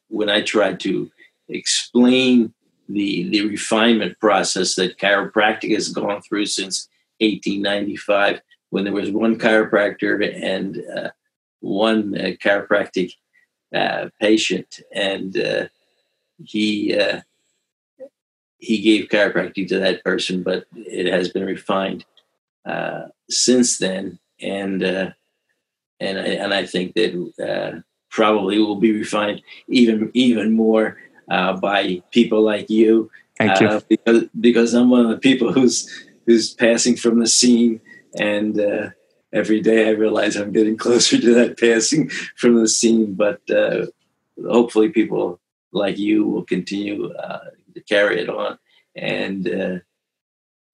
when 0.08 0.28
I 0.28 0.42
tried 0.42 0.80
to 0.80 1.10
explain 1.48 2.52
the 2.88 3.28
the 3.28 3.46
refinement 3.46 4.18
process 4.20 4.74
that 4.74 4.98
chiropractic 4.98 5.72
has 5.74 5.88
gone 5.88 6.22
through 6.22 6.46
since 6.46 6.88
1895, 7.20 8.40
when 8.70 8.84
there 8.84 8.92
was 8.92 9.10
one 9.10 9.38
chiropractor 9.38 10.34
and 10.42 10.82
uh, 10.96 11.10
one 11.60 12.16
uh, 12.16 12.30
chiropractic 12.42 13.14
uh, 13.74 14.08
patient, 14.20 14.80
and 14.92 15.36
uh, 15.36 15.68
he 16.42 16.98
uh, 16.98 17.20
he 18.58 18.80
gave 18.80 19.08
chiropractic 19.08 19.68
to 19.68 19.78
that 19.78 20.04
person, 20.04 20.42
but 20.42 20.64
it 20.74 21.06
has 21.06 21.28
been 21.28 21.44
refined 21.44 22.04
uh, 22.66 23.04
since 23.28 23.78
then, 23.78 24.18
and 24.40 24.82
and 24.82 26.18
I, 26.18 26.26
and 26.26 26.54
I 26.54 26.66
think 26.66 26.94
that 26.94 27.84
probably 28.10 28.58
will 28.58 28.76
be 28.76 28.92
refined 28.92 29.42
even 29.68 30.10
even 30.14 30.52
more 30.52 30.98
uh, 31.30 31.56
by 31.56 32.02
people 32.10 32.42
like 32.42 32.68
you. 32.68 33.10
Thank 33.38 33.60
you. 33.60 33.80
Because, 33.88 34.24
because 34.38 34.74
I'm 34.74 34.90
one 34.90 35.06
of 35.06 35.10
the 35.10 35.18
people 35.18 35.52
who's 35.52 35.88
who's 36.26 36.52
passing 36.52 36.96
from 36.96 37.20
the 37.20 37.26
scene, 37.26 37.80
and 38.18 38.60
uh, 38.60 38.90
every 39.32 39.60
day 39.60 39.88
I 39.88 39.92
realize 39.92 40.36
I'm 40.36 40.52
getting 40.52 40.76
closer 40.76 41.20
to 41.20 41.34
that 41.34 41.58
passing 41.58 42.08
from 42.36 42.56
the 42.56 42.68
scene. 42.68 43.14
But 43.14 43.48
uh, 43.50 43.86
hopefully, 44.48 44.88
people 44.90 45.40
like 45.72 45.98
you 45.98 46.26
will 46.26 46.44
continue 46.44 47.12
uh, 47.12 47.50
to 47.74 47.80
carry 47.82 48.20
it 48.20 48.28
on, 48.28 48.58
and 48.94 49.48
uh, 49.48 49.78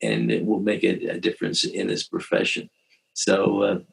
and 0.03 0.31
it 0.31 0.45
will 0.45 0.61
make 0.61 0.85
a, 0.85 1.09
a, 1.09 1.21
difference 1.21 1.65
in 1.65 1.89
this 1.89 2.07
profession. 2.07 2.71
So. 3.15 3.85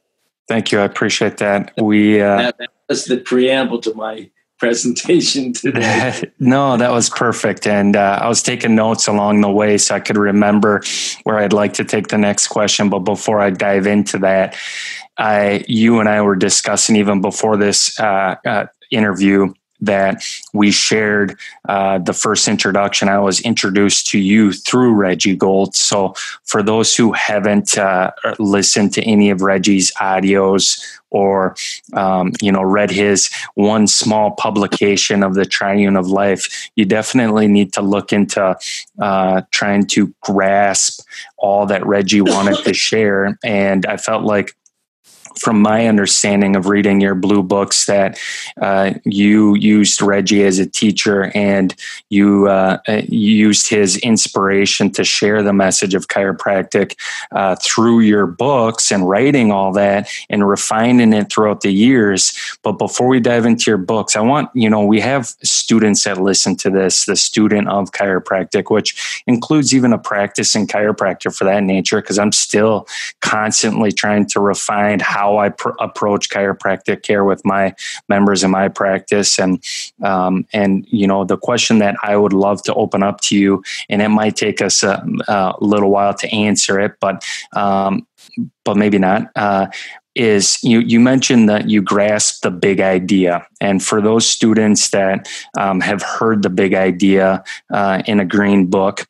Thank 0.49 0.73
you. 0.73 0.79
I 0.79 0.83
appreciate 0.83 1.37
that. 1.37 1.71
We 1.81 2.17
that, 2.17 2.57
that 2.57 2.69
was 2.89 3.05
the 3.05 3.17
preamble 3.17 3.79
to 3.79 3.93
my 3.93 4.29
presentation 4.63 5.53
today. 5.63 6.31
no, 6.39 6.77
that 6.77 6.91
was 6.91 7.09
perfect. 7.09 7.67
And 7.67 7.95
uh, 7.95 8.19
I 8.21 8.27
was 8.27 8.41
taking 8.41 8.75
notes 8.75 9.07
along 9.07 9.41
the 9.41 9.51
way 9.51 9.77
so 9.77 9.95
I 9.95 9.99
could 9.99 10.17
remember 10.17 10.81
where 11.23 11.37
I'd 11.37 11.53
like 11.53 11.73
to 11.73 11.83
take 11.83 12.07
the 12.07 12.17
next 12.17 12.47
question. 12.47 12.89
But 12.89 12.99
before 12.99 13.41
I 13.41 13.49
dive 13.49 13.87
into 13.87 14.17
that, 14.19 14.55
I, 15.17 15.63
you 15.67 15.99
and 15.99 16.09
I 16.09 16.21
were 16.21 16.35
discussing 16.35 16.95
even 16.95 17.21
before 17.21 17.57
this 17.57 17.99
uh, 17.99 18.35
uh, 18.45 18.65
interview 18.89 19.53
that 19.85 20.23
we 20.53 20.71
shared 20.71 21.37
uh, 21.67 21.99
the 21.99 22.13
first 22.13 22.47
introduction. 22.47 23.09
I 23.09 23.19
was 23.19 23.41
introduced 23.41 24.07
to 24.09 24.19
you 24.19 24.53
through 24.53 24.93
Reggie 24.93 25.35
Gold. 25.35 25.75
So, 25.75 26.13
for 26.43 26.63
those 26.63 26.95
who 26.95 27.11
haven't 27.11 27.77
uh, 27.77 28.11
listened 28.39 28.93
to 28.93 29.03
any 29.03 29.29
of 29.29 29.41
Reggie's 29.41 29.91
audios 29.93 30.81
or 31.13 31.55
um, 31.93 32.33
you 32.41 32.51
know 32.51 32.63
read 32.63 32.91
his 32.91 33.29
one 33.53 33.87
small 33.87 34.31
publication 34.31 35.23
of 35.23 35.35
the 35.35 35.45
Triune 35.45 35.95
of 35.95 36.07
Life, 36.07 36.69
you 36.75 36.85
definitely 36.85 37.47
need 37.47 37.71
to 37.73 37.81
look 37.81 38.11
into 38.11 38.57
uh, 38.99 39.41
trying 39.51 39.85
to 39.87 40.13
grasp 40.21 41.05
all 41.37 41.65
that 41.67 41.85
Reggie 41.85 42.21
wanted 42.21 42.63
to 42.63 42.73
share. 42.87 43.37
And 43.43 43.85
I 43.85 43.97
felt 43.97 44.23
like 44.23 44.55
from 45.37 45.61
my 45.61 45.87
understanding 45.87 46.55
of 46.55 46.67
reading 46.67 47.01
your 47.01 47.15
blue 47.15 47.43
books 47.43 47.85
that 47.85 48.19
uh, 48.61 48.93
you 49.03 49.55
used 49.55 50.01
Reggie 50.01 50.43
as 50.43 50.59
a 50.59 50.67
teacher 50.67 51.31
and 51.35 51.75
you 52.09 52.47
uh, 52.47 52.79
used 53.07 53.69
his 53.69 53.97
inspiration 53.97 54.91
to 54.91 55.03
share 55.03 55.41
the 55.43 55.53
message 55.53 55.95
of 55.95 56.07
chiropractic 56.07 56.95
uh, 57.31 57.55
through 57.61 58.01
your 58.01 58.27
books 58.27 58.91
and 58.91 59.07
writing 59.07 59.51
all 59.51 59.71
that 59.73 60.09
and 60.29 60.47
refining 60.47 61.13
it 61.13 61.31
throughout 61.31 61.61
the 61.61 61.71
years. 61.71 62.33
But 62.63 62.73
before 62.73 63.07
we 63.07 63.19
dive 63.19 63.45
into 63.45 63.71
your 63.71 63.77
books, 63.77 64.15
I 64.15 64.21
want, 64.21 64.49
you 64.53 64.69
know, 64.69 64.83
we 64.85 64.99
have 64.99 65.27
students 65.43 66.03
that 66.03 66.17
listen 66.21 66.55
to 66.57 66.69
this, 66.69 67.05
the 67.05 67.15
student 67.15 67.67
of 67.69 67.91
chiropractic, 67.91 68.69
which 68.69 69.23
includes 69.27 69.73
even 69.73 69.93
a 69.93 69.97
practicing 69.97 70.67
chiropractor 70.67 71.35
for 71.35 71.45
that 71.45 71.63
nature, 71.63 72.01
because 72.01 72.19
I'm 72.19 72.31
still 72.31 72.87
constantly 73.21 73.91
trying 73.91 74.25
to 74.27 74.39
refine 74.39 74.99
how 74.99 75.22
how 75.23 75.37
I 75.37 75.49
pr- 75.49 75.79
approach 75.79 76.29
chiropractic 76.29 77.01
care 77.03 77.23
with 77.23 77.41
my 77.45 77.73
members 78.09 78.43
in 78.43 78.51
my 78.51 78.67
practice. 78.67 79.39
And, 79.39 79.63
um, 80.03 80.45
and, 80.51 80.85
you 80.89 81.07
know, 81.07 81.23
the 81.23 81.37
question 81.37 81.79
that 81.79 81.95
I 82.03 82.17
would 82.17 82.33
love 82.33 82.61
to 82.63 82.73
open 82.73 83.03
up 83.03 83.21
to 83.27 83.37
you, 83.37 83.63
and 83.89 84.01
it 84.01 84.09
might 84.09 84.35
take 84.35 84.61
us 84.61 84.83
a, 84.83 84.93
a 85.27 85.55
little 85.61 85.91
while 85.91 86.13
to 86.13 86.27
answer 86.47 86.79
it, 86.85 86.93
but, 86.99 87.25
um, 87.53 88.05
but 88.65 88.75
maybe 88.77 88.99
not. 88.99 89.31
Uh, 89.35 89.67
is 90.15 90.63
you 90.63 90.79
you 90.79 90.99
mentioned 90.99 91.49
that 91.49 91.69
you 91.71 91.81
grasp 91.81 92.43
the 92.43 92.51
big 92.51 92.79
idea, 92.79 93.47
and 93.59 93.81
for 93.81 93.99
those 93.99 94.27
students 94.27 94.91
that 94.91 95.27
um, 95.57 95.81
have 95.81 96.03
heard 96.03 96.43
the 96.43 96.51
big 96.51 96.73
idea 96.75 97.43
uh, 97.73 98.03
in 98.05 98.19
a 98.19 98.25
green 98.25 98.67
book, 98.67 99.07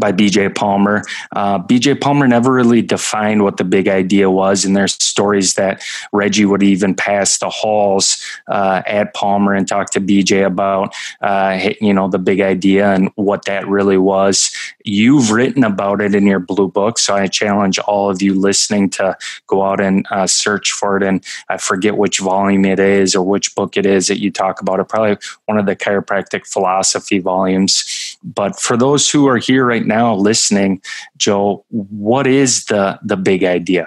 by 0.00 0.12
BJ 0.12 0.54
Palmer. 0.54 1.02
Uh, 1.34 1.58
BJ 1.58 2.00
Palmer 2.00 2.26
never 2.26 2.52
really 2.52 2.82
defined 2.82 3.42
what 3.42 3.56
the 3.56 3.64
big 3.64 3.88
idea 3.88 4.30
was, 4.30 4.64
and 4.64 4.76
there's 4.76 5.02
stories 5.02 5.54
that 5.54 5.82
Reggie 6.12 6.44
would 6.44 6.62
even 6.62 6.94
pass 6.94 7.38
the 7.38 7.50
halls 7.50 8.22
uh, 8.48 8.82
at 8.86 9.14
Palmer 9.14 9.54
and 9.54 9.66
talk 9.66 9.90
to 9.90 10.00
BJ 10.00 10.44
about, 10.46 10.94
uh, 11.20 11.70
you 11.80 11.92
know, 11.92 12.08
the 12.08 12.18
big 12.18 12.40
idea 12.40 12.92
and 12.92 13.10
what 13.16 13.44
that 13.44 13.66
really 13.66 13.98
was. 13.98 14.50
You've 14.84 15.30
written 15.30 15.64
about 15.64 16.00
it 16.00 16.14
in 16.14 16.26
your 16.26 16.40
blue 16.40 16.68
book, 16.68 16.98
so 16.98 17.14
I 17.14 17.26
challenge 17.26 17.78
all 17.80 18.10
of 18.10 18.22
you 18.22 18.34
listening 18.34 18.90
to 18.90 19.16
go 19.46 19.64
out 19.64 19.80
and 19.80 20.06
uh, 20.10 20.26
search 20.26 20.72
for 20.72 20.96
it. 20.96 21.02
And 21.02 21.24
I 21.48 21.56
forget 21.58 21.96
which 21.96 22.18
volume 22.18 22.64
it 22.64 22.80
is 22.80 23.14
or 23.14 23.22
which 23.22 23.54
book 23.54 23.76
it 23.76 23.86
is 23.86 24.08
that 24.08 24.20
you 24.20 24.30
talk 24.30 24.60
about 24.60 24.80
it. 24.80 24.88
Probably 24.88 25.16
one 25.46 25.58
of 25.58 25.66
the 25.66 25.76
chiropractic 25.76 26.46
philosophy 26.46 27.18
volumes. 27.18 28.01
But 28.24 28.58
for 28.58 28.76
those 28.76 29.10
who 29.10 29.26
are 29.26 29.38
here 29.38 29.66
right 29.66 29.86
now 29.86 30.14
listening, 30.14 30.80
Joe, 31.16 31.64
what 31.68 32.26
is 32.26 32.66
the 32.66 32.98
the 33.02 33.16
big 33.16 33.44
idea? 33.44 33.86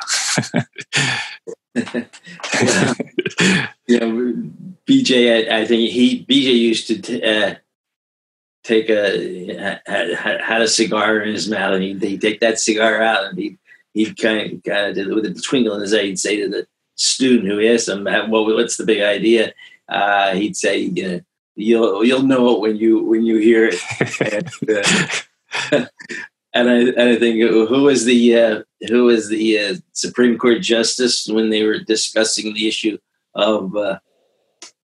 know, 3.99 4.33
BJ, 4.87 5.49
I, 5.51 5.59
I, 5.59 5.65
think 5.65 5.89
he 5.91 6.25
BJ 6.25 6.57
used 6.57 6.87
to 6.87 7.01
t- 7.01 7.23
uh, 7.23 7.55
take 8.63 8.89
a 8.89 9.79
had, 9.85 10.61
a 10.61 10.67
cigar 10.67 11.19
in 11.19 11.33
his 11.33 11.49
mouth, 11.49 11.73
and 11.73 11.83
he'd, 11.83 12.01
he'd 12.01 12.21
take 12.21 12.39
that 12.39 12.59
cigar 12.59 13.01
out, 13.01 13.25
and 13.25 13.37
he 13.37 13.57
he'd 13.93 14.17
kind 14.17 14.53
of 14.53 14.63
kind 14.63 14.87
of 14.87 14.95
did, 14.95 15.07
with 15.13 15.25
a 15.25 15.33
twinkle 15.33 15.75
in 15.75 15.81
his 15.81 15.93
eye, 15.93 16.03
he'd 16.03 16.19
say 16.19 16.37
to 16.37 16.49
the 16.49 16.67
student 16.95 17.47
who 17.47 17.65
asked 17.65 17.89
him, 17.89 18.03
"Well, 18.03 18.45
what's 18.45 18.77
the 18.77 18.85
big 18.85 19.01
idea?" 19.01 19.53
Uh, 19.89 20.33
he'd 20.35 20.55
say, 20.55 20.79
"You 20.79 21.07
know, 21.07 21.21
you'll 21.55 22.03
you'll 22.03 22.24
know 22.24 22.55
it 22.55 22.62
when 22.62 22.75
you 22.77 23.03
when 23.03 23.24
you 23.24 23.38
hear 23.38 23.69
it." 23.71 23.79
and, 24.21 24.69
uh, 25.71 25.85
and, 26.53 26.69
I 26.69 26.74
and 26.74 27.09
I 27.09 27.15
think 27.17 27.41
who 27.41 27.83
was 27.83 28.05
the 28.05 28.38
uh, 28.38 28.63
who 28.88 29.05
was 29.05 29.29
the 29.29 29.59
uh, 29.59 29.75
Supreme 29.93 30.38
Court 30.38 30.62
justice 30.62 31.27
when 31.27 31.50
they 31.50 31.63
were 31.63 31.79
discussing 31.79 32.53
the 32.53 32.67
issue 32.67 32.97
of 33.33 33.75
uh, 33.75 34.00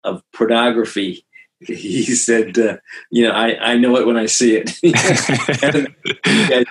of 0.04 0.22
pornography? 0.32 1.24
He 1.60 2.02
said, 2.14 2.58
uh, 2.58 2.76
"You 3.10 3.24
know, 3.24 3.32
I, 3.32 3.72
I 3.72 3.76
know 3.76 3.96
it 3.96 4.06
when 4.06 4.16
I 4.16 4.26
see 4.26 4.56
it." 4.56 4.78
and, 6.52 6.66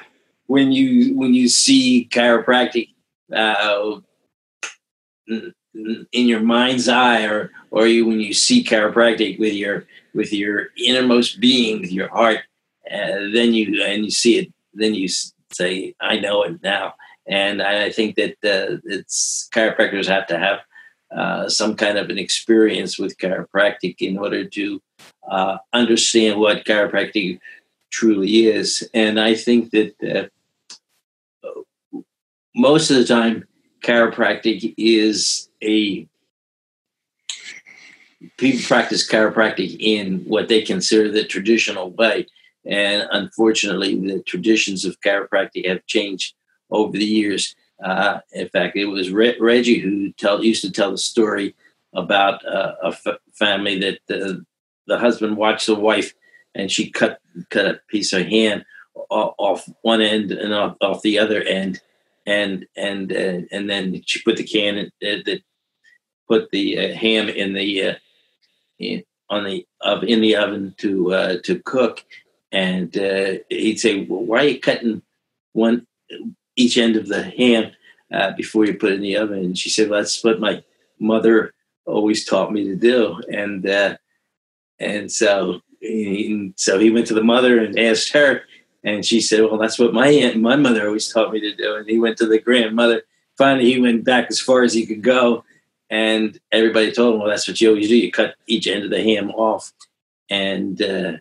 when 0.47 0.71
you 0.71 1.17
when 1.17 1.33
you 1.33 1.49
see 1.49 2.07
chiropractic 2.11 2.89
uh, 3.33 3.99
in 6.11 6.27
your 6.27 6.39
mind's 6.39 6.87
eye 6.87 7.25
or 7.25 7.51
or 7.71 7.87
you 7.87 8.05
when 8.05 8.19
you 8.19 8.33
see 8.33 8.63
chiropractic 8.63 9.37
with 9.39 9.53
your 9.53 9.85
with 10.13 10.31
your 10.31 10.67
innermost 10.77 11.39
being 11.39 11.81
with 11.81 11.91
your 11.91 12.09
heart 12.09 12.39
uh, 12.91 13.19
then 13.33 13.53
you 13.53 13.83
and 13.83 14.05
you 14.05 14.11
see 14.11 14.37
it 14.37 14.53
then 14.73 14.93
you 14.93 15.07
say 15.51 15.93
i 16.01 16.17
know 16.17 16.43
it 16.43 16.61
now. 16.63 16.93
And 17.27 17.61
i 17.61 17.89
think 17.89 18.15
that 18.15 18.35
uh, 18.43 18.77
it's 18.85 19.49
chiropractors 19.53 20.07
have 20.07 20.27
to 20.27 20.37
have 20.37 20.59
uh, 21.15 21.49
some 21.49 21.75
kind 21.75 21.97
of 21.97 22.09
an 22.09 22.17
experience 22.17 22.97
with 22.97 23.17
chiropractic 23.17 23.95
in 23.99 24.17
order 24.17 24.45
to 24.45 24.81
uh, 25.29 25.57
understand 25.71 26.39
what 26.39 26.65
chiropractic 26.65 27.39
truly 27.91 28.47
is. 28.47 28.87
And 28.93 29.19
i 29.19 29.35
think 29.35 29.71
that 29.71 29.95
uh, 30.03 31.99
most 32.55 32.89
of 32.89 32.97
the 32.97 33.05
time 33.05 33.45
chiropractic 33.85 34.73
is 34.77 35.49
a 35.65 36.07
people 38.37 38.61
practice 38.65 39.09
chiropractic 39.09 39.77
in 39.79 40.19
what 40.25 40.47
they 40.47 40.61
consider 40.61 41.11
the 41.11 41.25
traditional 41.25 41.91
way. 41.91 42.25
And 42.65 43.07
unfortunately, 43.11 43.95
the 43.95 44.23
traditions 44.23 44.85
of 44.85 44.99
chiropractic 45.01 45.67
have 45.67 45.85
changed 45.85 46.33
over 46.71 46.93
the 46.93 47.05
years. 47.05 47.55
Uh, 47.83 48.19
in 48.31 48.47
fact, 48.49 48.75
it 48.75 48.85
was 48.85 49.11
Re- 49.11 49.37
Reggie 49.39 49.79
who 49.79 50.11
tell, 50.13 50.43
used 50.43 50.63
to 50.63 50.71
tell 50.71 50.91
the 50.91 50.97
story 50.97 51.55
about 51.93 52.45
uh, 52.45 52.73
a 52.83 52.87
f- 52.87 53.19
family 53.33 53.77
that 53.79 53.99
the, 54.07 54.43
the 54.87 54.97
husband 54.97 55.37
watched 55.37 55.67
the 55.67 55.75
wife 55.75 56.13
and 56.55 56.71
she 56.71 56.89
cut 56.89 57.19
cut 57.49 57.65
a 57.65 57.79
piece 57.89 58.13
of 58.13 58.25
hand 58.25 58.65
off 59.09 59.67
one 59.81 60.01
end 60.01 60.31
and 60.31 60.53
off, 60.53 60.77
off 60.81 61.01
the 61.01 61.19
other 61.19 61.41
end 61.41 61.81
and 62.25 62.65
and 62.75 63.11
uh, 63.11 63.41
and 63.51 63.69
then 63.69 64.01
she 64.05 64.21
put 64.23 64.37
the 64.37 64.43
can 64.43 64.77
uh, 64.77 65.21
that 65.25 65.41
put 66.27 66.51
the 66.51 66.77
uh, 66.77 66.93
ham 66.93 67.29
in 67.29 67.53
the 67.53 67.89
uh, 67.89 67.93
in, 68.79 69.03
on 69.29 69.45
the 69.45 69.65
of 69.81 70.03
in 70.03 70.21
the 70.21 70.35
oven 70.35 70.75
to 70.77 71.13
uh, 71.13 71.37
to 71.43 71.59
cook, 71.59 72.03
and 72.51 72.97
uh, 72.97 73.35
he'd 73.49 73.79
say, 73.79 74.05
"Well, 74.05 74.23
why 74.23 74.39
are 74.39 74.47
you 74.47 74.59
cutting 74.59 75.01
one 75.53 75.87
each 76.55 76.77
end 76.77 76.95
of 76.95 77.07
the 77.07 77.23
ham 77.23 77.71
before 78.37 78.65
you 78.65 78.75
put 78.75 78.91
it 78.91 78.95
in 78.95 79.01
the 79.01 79.17
oven?" 79.17 79.39
And 79.39 79.57
she 79.57 79.69
said, 79.69 79.89
well, 79.89 79.99
"That's 79.99 80.23
what 80.23 80.39
my 80.39 80.63
mother 80.99 81.53
always 81.85 82.25
taught 82.25 82.51
me 82.51 82.63
to 82.65 82.75
do," 82.75 83.19
and 83.31 83.97
and 84.79 85.11
so 85.11 85.61
he, 85.79 86.53
so 86.55 86.79
he 86.79 86.89
went 86.89 87.07
to 87.07 87.13
the 87.13 87.23
mother 87.23 87.63
and 87.63 87.79
asked 87.79 88.11
her 88.13 88.43
and 88.85 89.03
she 89.03 89.19
said, 89.19 89.41
"Well, 89.41 89.57
that's 89.57 89.79
what 89.79 89.93
my 89.93 90.07
aunt, 90.07 90.37
my 90.37 90.55
mother 90.55 90.85
always 90.85 91.11
taught 91.11 91.33
me 91.33 91.39
to 91.41 91.55
do." 91.55 91.75
And 91.75 91.89
he 91.89 91.97
went 91.97 92.17
to 92.17 92.27
the 92.27 92.39
grandmother. 92.39 93.01
Finally, 93.35 93.73
he 93.73 93.81
went 93.81 94.05
back 94.05 94.27
as 94.29 94.39
far 94.39 94.61
as 94.61 94.73
he 94.73 94.85
could 94.85 95.01
go, 95.01 95.43
and 95.95 96.37
everybody 96.51 96.91
told 96.91 97.13
him, 97.13 97.21
"Well, 97.21 97.29
that's 97.29 97.47
what 97.47 97.61
you 97.61 97.69
always 97.69 97.87
do. 97.87 97.95
You 97.95 98.11
cut 98.11 98.35
each 98.47 98.67
end 98.67 98.83
of 98.83 98.89
the 98.89 99.01
ham 99.01 99.31
off." 99.31 99.71
And 100.29 100.81
uh, 100.81 101.13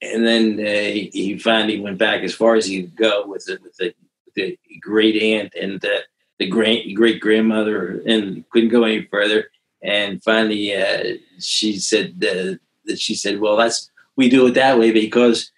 and 0.00 0.24
then 0.24 0.60
uh, 0.60 0.92
he 1.12 1.36
finally 1.42 1.80
went 1.80 1.98
back 1.98 2.22
as 2.22 2.34
far 2.34 2.54
as 2.54 2.66
he 2.66 2.82
could 2.82 2.94
go 2.94 3.26
with 3.26 3.46
the, 3.46 3.58
with 3.60 3.76
the, 3.76 3.92
the 4.36 4.56
great 4.80 5.20
aunt 5.20 5.52
and 5.60 5.84
uh, 5.84 6.02
the 6.38 6.46
great 6.46 6.94
great 6.94 7.20
grandmother, 7.20 8.00
and 8.06 8.48
couldn't 8.50 8.68
go 8.68 8.84
any 8.84 9.02
further. 9.06 9.50
And 9.82 10.22
finally, 10.22 10.76
uh, 10.76 11.16
she 11.40 11.78
said 11.78 12.14
uh, 12.22 12.62
that 12.84 13.00
she 13.00 13.16
said, 13.16 13.40
"Well, 13.40 13.56
that's 13.56 13.90
we 14.14 14.30
do 14.30 14.46
it 14.46 14.54
that 14.54 14.78
way 14.78 14.92
because." 14.92 15.50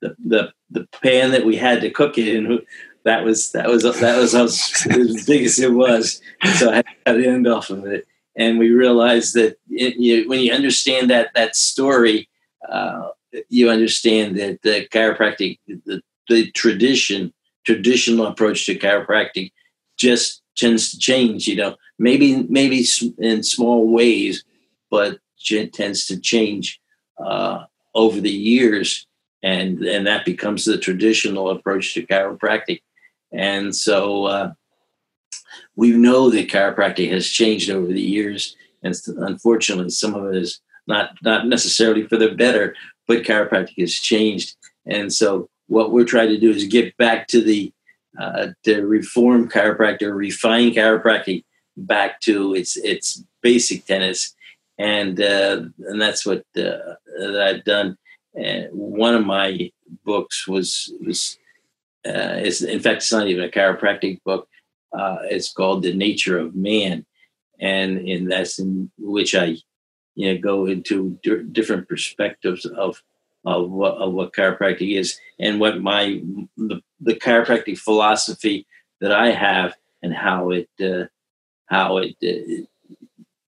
the, 0.00 0.14
the 0.24 0.52
the 0.70 0.86
pan 1.02 1.32
that 1.32 1.44
we 1.44 1.56
had 1.56 1.80
to 1.80 1.90
cook 1.90 2.18
it 2.18 2.28
in 2.28 2.60
that 3.04 3.24
was 3.24 3.52
that 3.52 3.68
was 3.68 3.82
that 3.82 4.16
was 4.16 4.34
as, 4.34 5.24
big 5.26 5.44
as 5.44 5.58
it 5.58 5.72
was. 5.72 6.20
So 6.56 6.70
i 6.70 6.82
had 7.06 7.14
to 7.14 7.26
end 7.26 7.46
off 7.46 7.70
of 7.70 7.86
it. 7.86 8.06
And 8.36 8.58
we 8.58 8.70
realized 8.70 9.34
that 9.34 9.56
it, 9.70 9.96
you, 9.96 10.28
when 10.28 10.40
you 10.40 10.52
understand 10.52 11.10
that 11.10 11.30
that 11.34 11.56
story 11.56 12.28
uh, 12.68 13.08
you 13.48 13.70
understand 13.70 14.38
that 14.38 14.62
the 14.62 14.86
chiropractic 14.88 15.58
the, 15.66 16.02
the 16.28 16.50
tradition 16.52 17.32
traditional 17.64 18.26
approach 18.26 18.66
to 18.66 18.78
chiropractic 18.78 19.52
just 19.96 20.42
tends 20.56 20.90
to 20.90 20.98
change 20.98 21.46
you 21.46 21.56
know. 21.56 21.76
Maybe 21.98 22.46
maybe 22.48 22.84
in 23.18 23.42
small 23.42 23.88
ways 23.88 24.44
but 24.90 25.18
it 25.50 25.72
tends 25.72 26.06
to 26.06 26.20
change 26.20 26.80
uh, 27.18 27.64
over 27.94 28.20
the 28.20 28.30
years. 28.30 29.06
And 29.42 29.82
and 29.82 30.06
that 30.06 30.24
becomes 30.24 30.64
the 30.64 30.78
traditional 30.78 31.50
approach 31.50 31.94
to 31.94 32.04
chiropractic. 32.04 32.82
And 33.32 33.74
so 33.74 34.24
uh, 34.24 34.52
we 35.76 35.90
know 35.92 36.30
that 36.30 36.48
chiropractic 36.48 37.10
has 37.10 37.28
changed 37.28 37.70
over 37.70 37.86
the 37.86 38.00
years, 38.00 38.56
and 38.82 38.94
unfortunately, 39.18 39.90
some 39.90 40.14
of 40.14 40.26
it 40.32 40.36
is 40.36 40.60
not 40.86 41.10
not 41.22 41.46
necessarily 41.46 42.06
for 42.06 42.16
the 42.16 42.30
better, 42.30 42.74
but 43.06 43.24
chiropractic 43.24 43.78
has 43.78 43.94
changed. 43.94 44.56
And 44.86 45.12
so 45.12 45.48
what 45.66 45.92
we're 45.92 46.04
trying 46.04 46.28
to 46.30 46.38
do 46.38 46.50
is 46.50 46.64
get 46.64 46.96
back 46.96 47.28
to 47.28 47.40
the 47.42 47.72
uh, 48.18 48.48
to 48.64 48.82
reform 48.86 49.48
chiropractic, 49.48 50.02
or 50.02 50.14
refine 50.14 50.70
chiropractic 50.72 51.44
back 51.76 52.20
to 52.20 52.54
its 52.54 52.76
its 52.76 53.22
basic 53.42 53.84
tenets, 53.84 54.34
and 54.78 55.20
uh, 55.20 55.62
and 55.86 56.00
that's 56.00 56.26
what 56.26 56.38
uh, 56.56 56.96
that 57.20 57.46
I've 57.46 57.64
done. 57.64 57.96
And 58.34 58.68
one 58.72 59.14
of 59.14 59.24
my 59.24 59.70
books 60.04 60.48
was 60.48 60.92
was 61.04 61.38
uh, 62.08 62.40
is 62.40 62.62
in 62.62 62.80
fact 62.80 62.98
it's 62.98 63.12
not 63.12 63.28
even 63.28 63.44
a 63.44 63.48
chiropractic 63.48 64.22
book. 64.24 64.48
Uh, 64.92 65.18
it's 65.24 65.52
called 65.52 65.82
The 65.82 65.94
Nature 65.94 66.38
of 66.38 66.54
Man, 66.54 67.04
and 67.60 67.98
in 67.98 68.28
that's 68.28 68.58
in 68.58 68.90
which 68.98 69.34
I 69.34 69.56
you 70.14 70.34
know 70.34 70.40
go 70.40 70.66
into 70.66 71.18
d- 71.22 71.44
different 71.52 71.88
perspectives 71.88 72.64
of 72.64 73.02
of 73.44 73.70
what, 73.70 73.94
of 73.94 74.12
what 74.12 74.32
chiropractic 74.32 74.98
is 74.98 75.18
and 75.38 75.60
what 75.60 75.80
my 75.80 76.20
the, 76.56 76.80
the 77.00 77.14
chiropractic 77.14 77.78
philosophy 77.78 78.66
that 79.00 79.12
I 79.12 79.30
have 79.30 79.74
and 80.02 80.14
how 80.14 80.50
it 80.50 80.68
uh, 80.82 81.04
how 81.66 81.98
it, 81.98 82.16
uh, 82.22 82.64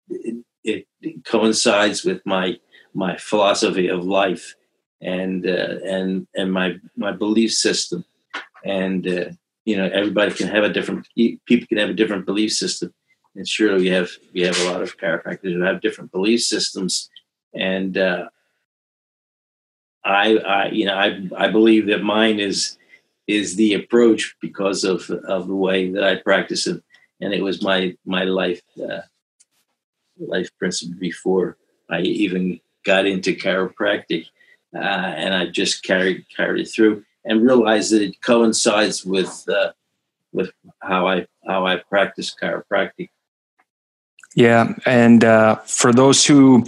it, 0.08 0.44
it 0.64 0.86
it 1.00 1.24
coincides 1.24 2.04
with 2.04 2.24
my 2.26 2.58
my 2.94 3.16
philosophy 3.16 3.88
of 3.88 4.04
life 4.04 4.54
and 5.00 5.46
uh, 5.46 5.78
and 5.84 6.26
and 6.34 6.52
my 6.52 6.76
my 6.96 7.12
belief 7.12 7.52
system 7.52 8.04
and 8.64 9.06
uh, 9.06 9.24
you 9.64 9.76
know 9.76 9.88
everybody 9.92 10.32
can 10.32 10.48
have 10.48 10.64
a 10.64 10.72
different 10.72 11.06
people 11.14 11.66
can 11.66 11.78
have 11.78 11.90
a 11.90 11.94
different 11.94 12.26
belief 12.26 12.52
system. 12.52 12.92
And 13.36 13.46
surely 13.46 13.82
we 13.82 13.88
have 13.88 14.10
we 14.34 14.42
have 14.42 14.58
a 14.60 14.70
lot 14.70 14.82
of 14.82 14.98
chiropractors 14.98 15.52
who 15.52 15.62
have 15.62 15.80
different 15.80 16.12
belief 16.12 16.42
systems. 16.42 17.08
And 17.54 17.96
uh, 17.96 18.28
I, 20.04 20.36
I, 20.38 20.68
you 20.70 20.86
know, 20.86 20.94
I, 20.94 21.20
I 21.36 21.48
believe 21.48 21.86
that 21.86 22.02
mine 22.02 22.40
is 22.40 22.76
is 23.26 23.56
the 23.56 23.74
approach 23.74 24.34
because 24.40 24.82
of 24.84 25.08
of 25.10 25.46
the 25.46 25.54
way 25.54 25.90
that 25.90 26.02
I 26.02 26.16
practice 26.16 26.66
it, 26.66 26.82
and 27.20 27.32
it 27.32 27.42
was 27.42 27.62
my 27.62 27.96
my 28.04 28.24
life 28.24 28.62
uh, 28.82 29.02
life 30.18 30.50
principle 30.58 30.98
before 30.98 31.56
I 31.88 32.00
even 32.00 32.60
got 32.84 33.06
into 33.06 33.34
chiropractic, 33.34 34.26
uh, 34.74 34.78
and 34.78 35.34
I 35.34 35.46
just 35.46 35.84
carried 35.84 36.24
carried 36.34 36.66
it 36.66 36.70
through 36.70 37.04
and 37.24 37.42
realize 37.42 37.90
that 37.90 38.02
it 38.02 38.20
coincides 38.22 39.04
with 39.04 39.44
uh, 39.48 39.72
with 40.32 40.50
how 40.80 41.06
I 41.06 41.26
how 41.46 41.66
I 41.66 41.76
practice 41.76 42.34
chiropractic. 42.40 43.10
Yeah, 44.34 44.74
and 44.86 45.24
uh, 45.24 45.56
for 45.56 45.92
those 45.92 46.24
who 46.24 46.64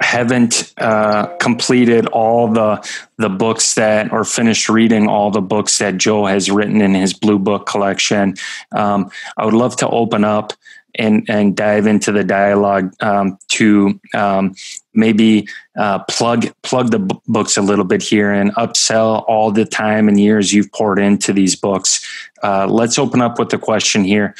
haven't 0.00 0.72
uh, 0.78 1.26
completed 1.38 2.06
all 2.06 2.48
the 2.48 2.88
the 3.18 3.28
books 3.28 3.74
that 3.74 4.12
or 4.12 4.24
finished 4.24 4.68
reading 4.68 5.08
all 5.08 5.30
the 5.30 5.40
books 5.40 5.78
that 5.78 5.98
Joe 5.98 6.26
has 6.26 6.50
written 6.50 6.80
in 6.80 6.94
his 6.94 7.12
Blue 7.12 7.38
Book 7.38 7.66
collection, 7.66 8.36
um, 8.72 9.10
I 9.36 9.44
would 9.44 9.54
love 9.54 9.76
to 9.76 9.88
open 9.88 10.24
up 10.24 10.52
and 10.94 11.28
and 11.28 11.56
dive 11.56 11.86
into 11.86 12.12
the 12.12 12.24
dialogue 12.24 12.92
um, 13.00 13.38
to 13.48 14.00
um, 14.14 14.54
maybe 14.94 15.46
uh, 15.78 16.00
plug 16.04 16.52
plug 16.62 16.90
the 16.90 16.98
b- 16.98 17.20
books 17.26 17.56
a 17.56 17.62
little 17.62 17.84
bit 17.84 18.02
here 18.02 18.32
and 18.32 18.54
upsell 18.56 19.24
all 19.28 19.50
the 19.50 19.64
time 19.64 20.08
and 20.08 20.18
years 20.18 20.52
you've 20.52 20.70
poured 20.72 20.98
into 20.98 21.32
these 21.32 21.56
books. 21.56 22.04
Uh, 22.42 22.66
let's 22.66 22.98
open 22.98 23.20
up 23.20 23.38
with 23.38 23.50
the 23.50 23.58
question 23.58 24.04
here: 24.04 24.34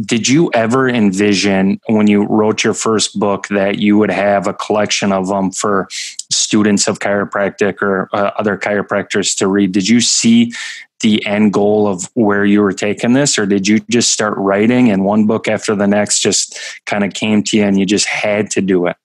Did 0.00 0.28
you 0.28 0.50
ever 0.54 0.88
envision 0.88 1.80
when 1.88 2.06
you 2.06 2.24
wrote 2.24 2.64
your 2.64 2.74
first 2.74 3.18
book 3.18 3.48
that 3.48 3.78
you 3.78 3.96
would 3.98 4.10
have 4.10 4.46
a 4.46 4.54
collection 4.54 5.12
of 5.12 5.28
them 5.28 5.50
for 5.50 5.88
students 6.30 6.88
of 6.88 6.98
chiropractic 6.98 7.82
or 7.82 8.08
uh, 8.12 8.32
other 8.38 8.56
chiropractors 8.56 9.36
to 9.38 9.46
read? 9.46 9.72
Did 9.72 9.88
you 9.88 10.00
see 10.00 10.52
the 11.00 11.24
end 11.26 11.52
goal 11.52 11.86
of 11.86 12.08
where 12.14 12.44
you 12.44 12.60
were 12.60 12.72
taking 12.72 13.12
this 13.12 13.38
or 13.38 13.46
did 13.46 13.68
you 13.68 13.80
just 13.90 14.12
start 14.12 14.36
writing 14.36 14.90
and 14.90 15.04
one 15.04 15.26
book 15.26 15.48
after 15.48 15.74
the 15.74 15.86
next 15.86 16.20
just 16.20 16.58
kind 16.86 17.04
of 17.04 17.12
came 17.12 17.42
to 17.42 17.56
you 17.56 17.64
and 17.64 17.78
you 17.78 17.86
just 17.86 18.06
had 18.06 18.50
to 18.50 18.60
do 18.60 18.86
it 18.86 18.96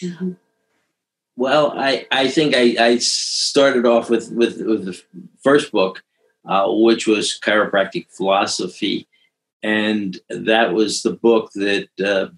mm-hmm. 0.00 0.32
well 1.36 1.72
i 1.78 2.06
i 2.10 2.28
think 2.28 2.54
I, 2.54 2.76
I 2.78 2.98
started 2.98 3.86
off 3.86 4.10
with 4.10 4.30
with, 4.32 4.60
with 4.60 4.84
the 4.84 5.00
first 5.42 5.72
book 5.72 6.02
uh, 6.44 6.66
which 6.68 7.06
was 7.06 7.38
chiropractic 7.42 8.08
philosophy 8.10 9.08
and 9.62 10.18
that 10.28 10.72
was 10.72 11.02
the 11.02 11.12
book 11.12 11.52
that 11.54 11.88
uh, 12.04 12.28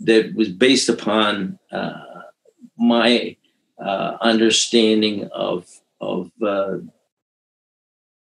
that 0.00 0.34
was 0.34 0.48
based 0.48 0.88
upon 0.88 1.58
uh, 1.72 1.92
my 2.76 3.36
uh, 3.82 4.16
understanding 4.20 5.28
of 5.32 5.66
of 6.00 6.30
uh, 6.44 6.78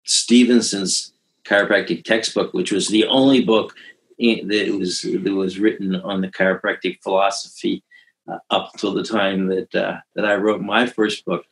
Stephenson's 0.05 1.13
chiropractic 1.45 2.05
textbook, 2.05 2.53
which 2.55 2.73
was 2.73 2.89
the 2.89 3.07
only 3.07 3.45
book 3.45 3.75
that 4.19 4.77
was 4.79 5.03
that 5.03 5.35
was 5.35 5.59
written 5.59 5.95
on 5.97 6.21
the 6.21 6.29
chiropractic 6.29 7.03
philosophy 7.03 7.83
uh, 8.29 8.39
up 8.51 8.73
till 8.77 8.95
the 8.95 9.05
time 9.05 9.47
that 9.49 9.75
uh, 9.75 9.99
that 10.15 10.25
I 10.25 10.35
wrote 10.35 10.61
my 10.61 10.87
first 10.87 11.25
book, 11.25 11.45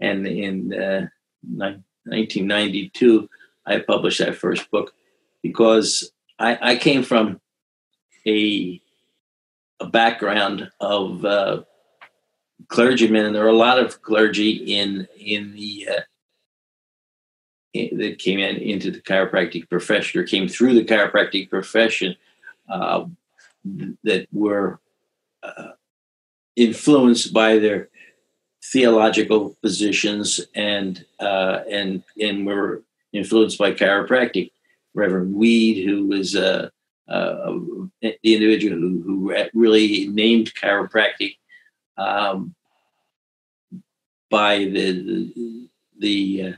and 0.00 0.26
in 0.26 0.68
1992 1.42 3.20
uh, 3.20 3.26
I 3.66 3.78
published 3.80 4.18
that 4.18 4.36
first 4.36 4.70
book 4.70 4.92
because 5.42 6.12
I, 6.38 6.58
I 6.72 6.76
came 6.76 7.02
from 7.02 7.40
a 8.26 8.80
a 9.80 9.86
background 9.86 10.70
of 10.80 11.24
uh, 11.24 11.62
clergymen, 12.68 13.26
and 13.26 13.34
there 13.34 13.44
are 13.44 13.48
a 13.48 13.56
lot 13.56 13.78
of 13.78 14.02
clergy 14.02 14.50
in 14.74 15.08
in 15.18 15.52
the 15.54 15.88
uh, 15.90 16.00
in, 17.72 17.98
that 17.98 18.18
came 18.18 18.38
in 18.38 18.56
into 18.56 18.90
the 18.90 19.00
chiropractic 19.00 19.68
profession 19.68 20.20
or 20.20 20.24
came 20.24 20.48
through 20.48 20.74
the 20.74 20.84
chiropractic 20.84 21.50
profession 21.50 22.16
uh, 22.68 23.04
that 24.04 24.26
were 24.32 24.80
uh, 25.42 25.72
influenced 26.56 27.32
by 27.32 27.58
their 27.58 27.88
theological 28.64 29.56
positions 29.62 30.40
and 30.54 31.04
uh, 31.20 31.60
and 31.70 32.02
and 32.20 32.46
were 32.46 32.82
influenced 33.12 33.58
by 33.58 33.72
chiropractic. 33.72 34.50
Reverend 34.94 35.34
Weed, 35.34 35.86
who 35.86 36.06
was 36.06 36.36
uh, 36.36 36.68
uh, 37.08 37.52
the 38.02 38.18
individual 38.22 38.78
who, 38.78 39.02
who 39.02 39.34
really 39.54 40.06
named 40.08 40.52
chiropractic 40.54 41.36
um, 41.96 42.54
by 44.30 44.58
the 44.58 44.92
the 44.92 45.68
the, 45.98 46.42
uh, 46.42 46.52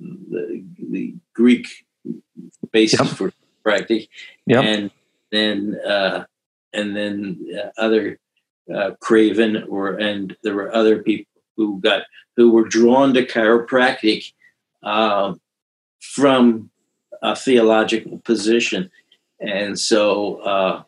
the, 0.00 0.64
the, 0.90 1.14
Greek 1.34 1.68
basis 2.72 2.98
yep. 2.98 3.08
for 3.10 3.32
practice, 3.62 4.06
yep. 4.46 4.64
and 4.64 4.90
then 5.30 5.78
uh, 5.86 6.24
and 6.72 6.96
then 6.96 7.46
uh, 7.56 7.68
other 7.78 8.18
uh, 8.74 8.92
Craven 9.00 9.64
or 9.68 9.94
and 9.94 10.36
there 10.42 10.54
were 10.54 10.74
other 10.74 11.02
people 11.02 11.30
who 11.56 11.80
got 11.80 12.04
who 12.36 12.50
were 12.50 12.66
drawn 12.66 13.14
to 13.14 13.24
chiropractic 13.24 14.32
uh, 14.82 15.34
from 16.00 16.70
a 17.22 17.36
theological 17.36 18.18
position, 18.18 18.90
and 19.40 19.78
so 19.78 20.36
uh, 20.36 20.82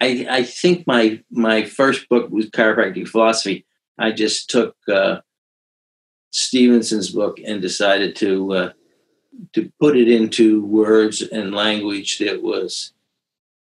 I, 0.00 0.26
I 0.30 0.42
think 0.44 0.86
my 0.86 1.22
my 1.30 1.64
first 1.64 2.08
book 2.08 2.30
was 2.30 2.50
chiropractic 2.50 3.08
philosophy. 3.08 3.66
I 3.98 4.12
just 4.12 4.48
took 4.48 4.76
uh, 4.88 5.20
Stephenson's 6.30 7.10
book 7.10 7.38
and 7.44 7.60
decided 7.60 8.14
to 8.16 8.52
uh, 8.52 8.72
to 9.54 9.72
put 9.80 9.96
it 9.96 10.08
into 10.08 10.64
words 10.64 11.22
and 11.22 11.54
language 11.54 12.18
that 12.18 12.42
was, 12.42 12.92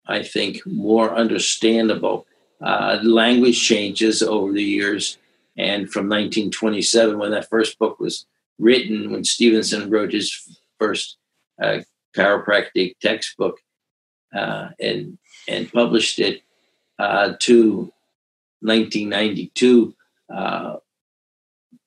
I 0.08 0.24
think, 0.24 0.66
more 0.66 1.14
understandable. 1.16 2.26
Uh, 2.62 3.00
language 3.04 3.60
changes 3.60 4.22
over 4.22 4.52
the 4.52 4.64
years, 4.64 5.18
and 5.58 5.90
from 5.90 6.06
1927, 6.10 7.18
when 7.18 7.32
that 7.32 7.50
first 7.50 7.80
book 7.80 8.00
was 8.00 8.26
written, 8.60 9.12
when 9.12 9.24
Stevenson 9.24 9.90
wrote 9.90 10.12
his 10.12 10.58
first 10.78 11.18
uh, 11.62 11.80
chiropractic 12.16 12.96
textbook, 13.00 13.60
uh, 14.34 14.70
and 14.80 15.18
and 15.48 15.72
published 15.72 16.20
it 16.20 16.42
uh, 17.00 17.34
to 17.40 17.92
1992, 18.62 19.96
uh, 20.34 20.76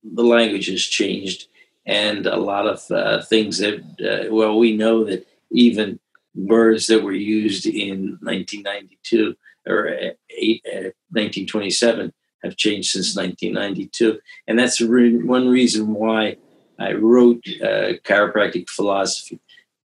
the 0.03 0.23
language 0.23 0.67
has 0.67 0.83
changed, 0.83 1.49
and 1.87 2.27
a 2.27 2.37
lot 2.37 2.67
of 2.67 2.91
uh, 2.91 3.23
things 3.23 3.59
that 3.59 3.81
uh, 4.01 4.35
well, 4.35 4.59
we 4.59 4.77
know 4.77 5.05
that 5.05 5.27
even 5.51 6.01
words 6.35 6.87
that 6.87 7.03
were 7.03 7.13
used 7.13 7.67
in 7.67 8.19
1992 8.23 9.37
or 9.67 9.89
eight, 10.31 10.63
1927 10.65 12.07
uh, 12.07 12.11
have 12.43 12.57
changed 12.57 12.91
since 12.91 13.15
1992, 13.15 14.19
and 14.49 14.59
that's 14.59 14.81
re- 14.81 15.23
one 15.23 15.49
reason 15.49 15.95
why 15.95 16.37
I 16.79 16.95
wrote 16.95 17.45
uh, 17.63 18.01
chiropractic 18.03 18.69
philosophy, 18.69 19.39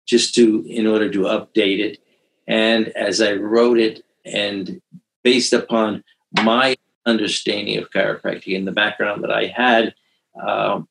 just 0.06 0.34
to 0.36 0.64
in 0.68 0.86
order 0.86 1.10
to 1.10 1.20
update 1.20 1.80
it 1.80 1.98
and 2.46 2.88
as 2.88 3.20
I 3.20 3.32
wrote 3.32 3.78
it, 3.78 4.04
and 4.24 4.80
based 5.22 5.52
upon 5.52 6.04
my 6.42 6.76
understanding 7.04 7.78
of 7.78 7.90
chiropractic 7.90 8.56
and 8.56 8.66
the 8.66 8.72
background 8.72 9.22
that 9.24 9.30
I 9.30 9.46
had, 9.46 9.94
um, 10.40 10.88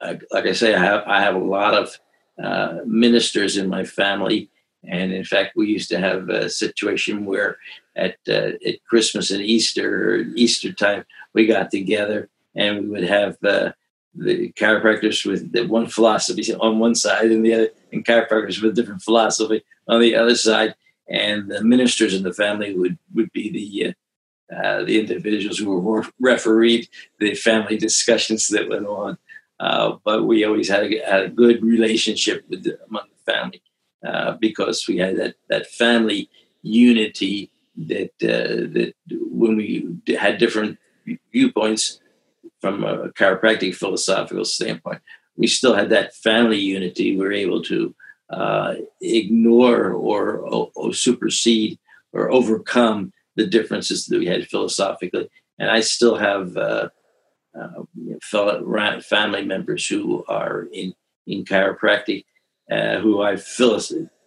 like 0.00 0.46
I 0.46 0.52
say, 0.52 0.74
I 0.74 0.84
have 0.84 1.04
I 1.06 1.20
have 1.20 1.34
a 1.34 1.38
lot 1.38 1.74
of 1.74 1.98
uh, 2.42 2.78
ministers 2.84 3.56
in 3.56 3.68
my 3.68 3.84
family, 3.84 4.50
and 4.84 5.12
in 5.12 5.24
fact, 5.24 5.56
we 5.56 5.68
used 5.68 5.88
to 5.90 5.98
have 5.98 6.28
a 6.28 6.50
situation 6.50 7.24
where 7.24 7.58
at 7.96 8.16
uh, 8.28 8.52
at 8.66 8.84
Christmas 8.88 9.30
and 9.30 9.42
Easter 9.42 10.10
or 10.10 10.16
Easter 10.34 10.72
time 10.72 11.04
we 11.32 11.46
got 11.46 11.70
together 11.70 12.28
and 12.54 12.80
we 12.80 12.88
would 12.88 13.04
have 13.04 13.36
uh, 13.44 13.72
the 14.18 14.52
chiropractors 14.52 15.24
with 15.26 15.52
the 15.52 15.66
one 15.66 15.86
philosophy 15.86 16.54
on 16.54 16.78
one 16.78 16.94
side 16.94 17.30
and 17.30 17.44
the 17.44 17.54
other, 17.54 17.68
and 17.92 18.04
chiropractors 18.04 18.62
with 18.62 18.74
different 18.74 19.02
philosophy 19.02 19.62
on 19.88 20.00
the 20.00 20.14
other 20.14 20.34
side, 20.34 20.74
and 21.08 21.50
the 21.50 21.62
ministers 21.62 22.14
in 22.14 22.22
the 22.22 22.32
family 22.32 22.76
would 22.76 22.98
would 23.14 23.32
be 23.32 23.50
the 23.50 23.88
uh, 23.88 23.92
uh, 24.54 24.84
the 24.84 25.00
individuals 25.00 25.58
who 25.58 25.78
were 25.78 26.04
refereed 26.20 26.88
the 27.18 27.34
family 27.34 27.76
discussions 27.76 28.48
that 28.48 28.68
went 28.68 28.86
on. 28.86 29.18
Uh, 29.58 29.96
but 30.04 30.24
we 30.24 30.44
always 30.44 30.68
had 30.68 30.84
a, 30.84 30.98
had 31.04 31.22
a 31.24 31.28
good 31.28 31.62
relationship 31.62 32.44
with 32.48 32.62
the, 32.62 32.78
among 32.88 33.04
the 33.10 33.32
family 33.32 33.62
uh, 34.06 34.32
because 34.40 34.86
we 34.86 34.98
had 34.98 35.16
that 35.16 35.34
that 35.48 35.66
family 35.66 36.30
unity 36.62 37.50
that 37.76 38.12
uh, 38.22 38.70
that 38.72 38.94
when 39.30 39.56
we 39.56 39.86
had 40.16 40.38
different 40.38 40.78
viewpoints 41.32 42.00
from 42.60 42.84
a 42.84 43.08
chiropractic 43.10 43.74
philosophical 43.74 44.44
standpoint, 44.44 45.00
we 45.36 45.46
still 45.46 45.74
had 45.74 45.90
that 45.90 46.14
family 46.14 46.58
unity. 46.58 47.16
We 47.16 47.24
were 47.24 47.32
able 47.32 47.62
to 47.64 47.94
uh, 48.30 48.74
ignore 49.00 49.92
or, 49.92 50.70
or, 50.74 50.92
supersede 50.92 51.78
or 52.12 52.32
overcome 52.32 53.12
the 53.36 53.46
differences 53.46 54.06
that 54.06 54.18
we 54.18 54.26
had 54.26 54.48
philosophically. 54.48 55.28
And 55.58 55.70
I 55.70 55.80
still 55.80 56.16
have 56.16 56.56
uh, 56.56 56.88
uh, 57.56 57.82
fellow 58.22 59.00
family 59.00 59.44
members 59.44 59.86
who 59.86 60.24
are 60.26 60.66
in 60.72 60.92
in 61.26 61.44
chiropractic, 61.44 62.24
uh, 62.70 62.98
who 62.98 63.22
I 63.22 63.36
feel 63.36 63.80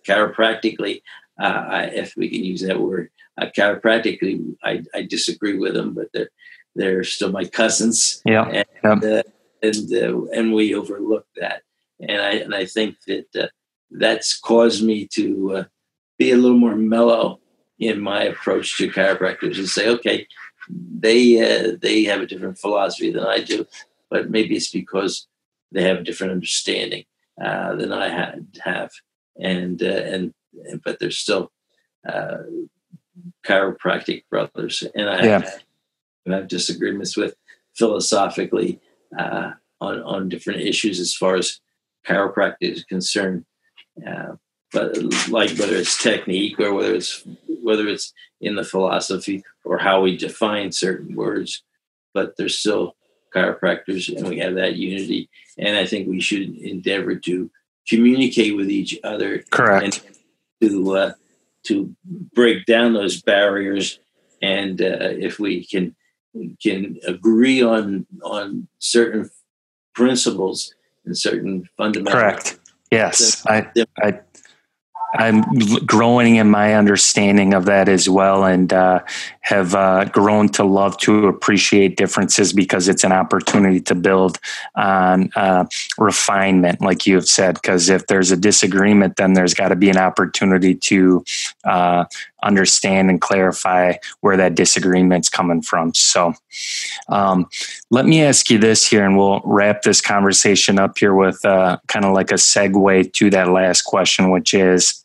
chiropractically, 0.08 1.02
uh, 1.42 1.66
I, 1.70 1.84
if 1.86 2.16
we 2.18 2.30
can 2.30 2.44
use 2.44 2.62
that 2.62 2.80
word, 2.80 3.10
uh, 3.40 3.48
chiropractically, 3.58 4.56
I, 4.64 4.84
I, 4.94 5.04
disagree 5.04 5.58
with 5.58 5.74
them, 5.74 5.94
but 5.94 6.08
they're 6.14 6.30
they're 6.76 7.04
still 7.04 7.32
my 7.32 7.46
cousins. 7.46 8.22
Yeah, 8.26 8.64
and 8.84 9.04
uh, 9.04 9.24
and 9.62 9.94
uh, 9.94 10.24
and 10.32 10.54
we 10.54 10.76
overlook 10.76 11.26
that, 11.38 11.64
and 12.00 12.22
I 12.22 12.32
and 12.32 12.56
I 12.56 12.66
think 12.66 12.96
that 13.08 13.36
uh, 13.36 13.48
that's 13.92 14.38
caused 14.40 14.84
me 14.84 15.08
to 15.14 15.66
be 16.18 16.32
a 16.32 16.38
little 16.38 16.58
more 16.58 16.76
mellow 16.76 17.40
in 17.80 18.02
my 18.02 18.24
approach 18.24 18.78
to 18.78 18.90
chiropractors 18.90 19.58
and 19.58 19.70
say, 19.70 19.88
okay, 19.88 20.28
they 20.70 21.40
uh, 21.40 21.78
they 21.82 22.04
have 22.04 22.22
a 22.22 22.28
different 22.28 22.60
philosophy 22.60 23.12
than 23.12 23.24
I 23.24 23.40
do, 23.40 23.66
but 24.10 24.30
maybe 24.30 24.56
it's 24.56 24.70
because 24.70 25.28
they 25.72 25.84
have 25.84 25.98
a 25.98 26.04
different 26.04 26.34
understanding 26.34 27.06
uh, 27.42 27.76
than 27.76 27.92
I 27.92 28.10
had, 28.10 28.46
have, 28.64 28.92
and 29.40 29.82
uh, 29.82 29.86
and 29.86 30.34
but 30.84 31.00
they're 31.00 31.12
still 31.12 31.52
uh, 32.08 32.40
chiropractic 33.46 34.24
brothers, 34.30 34.84
and 34.94 35.10
I, 35.10 35.26
yeah. 35.26 35.50
Have, 36.30 36.42
have 36.42 36.48
disagreements 36.48 37.18
with 37.18 37.36
philosophically 37.76 38.80
uh, 39.18 39.52
on 39.82 40.02
on 40.02 40.30
different 40.30 40.62
issues 40.62 41.00
as 41.00 41.14
far 41.14 41.36
as 41.36 41.60
chiropractic 42.08 42.56
is 42.62 42.84
concerned. 42.84 43.46
Uh, 44.06 44.34
but 44.72 44.96
like 45.30 45.50
whether 45.58 45.76
it's 45.76 46.02
technique 46.02 46.60
or 46.60 46.74
whether 46.74 46.94
it's 46.94 47.24
whether 47.64 47.88
it's 47.88 48.14
in 48.42 48.56
the 48.56 48.64
philosophy 48.64 49.44
or 49.66 49.78
how 49.78 50.02
we 50.02 50.16
define 50.16 50.72
certain 50.72 51.16
words, 51.16 51.64
but 52.14 52.36
there's 52.38 52.58
still 52.58 52.96
chiropractors 53.36 54.16
and 54.16 54.28
we 54.28 54.40
have 54.40 54.56
that 54.56 54.76
unity. 54.76 55.30
And 55.58 55.78
I 55.78 55.86
think 55.86 56.08
we 56.08 56.22
should 56.22 56.56
endeavor 56.58 57.16
to 57.16 57.52
communicate 57.88 58.56
with 58.56 58.70
each 58.70 58.98
other. 59.04 59.44
Correct. 59.50 60.02
to, 60.62 60.96
uh, 60.96 61.14
to 61.64 61.96
break 62.34 62.66
down 62.66 62.94
those 62.94 63.22
barriers. 63.22 64.00
And 64.42 64.82
uh, 64.82 64.98
if 65.02 65.40
we 65.40 65.66
can, 65.66 65.96
can 66.62 66.98
agree 67.08 67.62
on, 67.62 68.06
on 68.24 68.68
certain 68.80 69.30
principles 69.94 70.74
and 71.06 71.18
certain 71.18 71.68
fundamental. 71.78 72.20
Correct. 72.20 72.60
Yes. 72.92 73.46
I, 73.48 73.68
I 74.02 74.20
I'm 75.14 75.42
growing 75.86 76.36
in 76.36 76.50
my 76.50 76.76
understanding 76.76 77.54
of 77.54 77.66
that 77.66 77.90
as 77.90 78.08
well, 78.08 78.46
and 78.46 78.72
uh, 78.72 79.00
have 79.42 79.74
uh, 79.74 80.06
grown 80.06 80.50
to 80.50 80.64
love 80.64 80.98
to 81.00 81.28
appreciate 81.28 81.98
differences 81.98 82.54
because 82.54 82.88
it's 82.88 83.04
an 83.04 83.12
opportunity 83.12 83.80
to 83.82 83.96
build 83.96 84.38
on 84.76 85.32
uh, 85.36 85.66
refinement, 85.98 86.82
like 86.82 87.08
you 87.08 87.16
have 87.16 87.28
said. 87.28 87.56
Because 87.56 87.90
if 87.90 88.06
there's 88.08 88.32
a 88.32 88.38
disagreement, 88.38 89.16
then 89.16 89.34
there's 89.34 89.54
got 89.54 89.70
to 89.70 89.76
be 89.76 89.90
an 89.90 89.98
opportunity 89.98 90.76
to 90.76 91.24
uh, 91.64 92.06
understand 92.44 93.10
and 93.10 93.22
clarify 93.22 93.94
where 94.22 94.38
that 94.38 94.56
disagreement's 94.56 95.30
coming 95.30 95.62
from. 95.62 95.94
So, 95.94 96.34
um, 97.10 97.48
let 97.92 98.06
me 98.06 98.24
ask 98.24 98.50
you 98.50 98.58
this 98.58 98.88
here, 98.88 99.06
and 99.06 99.18
we'll 99.18 99.42
wrap 99.44 99.82
this 99.82 100.02
conversation 100.02 100.80
up 100.80 100.98
here 100.98 101.14
with 101.14 101.44
uh, 101.46 101.78
kind 101.88 102.06
of 102.06 102.14
like 102.14 102.32
a 102.32 102.36
segue 102.36 103.14
to 103.14 103.30
that 103.32 103.50
last 103.50 103.84
question, 103.84 104.30
which 104.30 104.54
is 104.54 105.04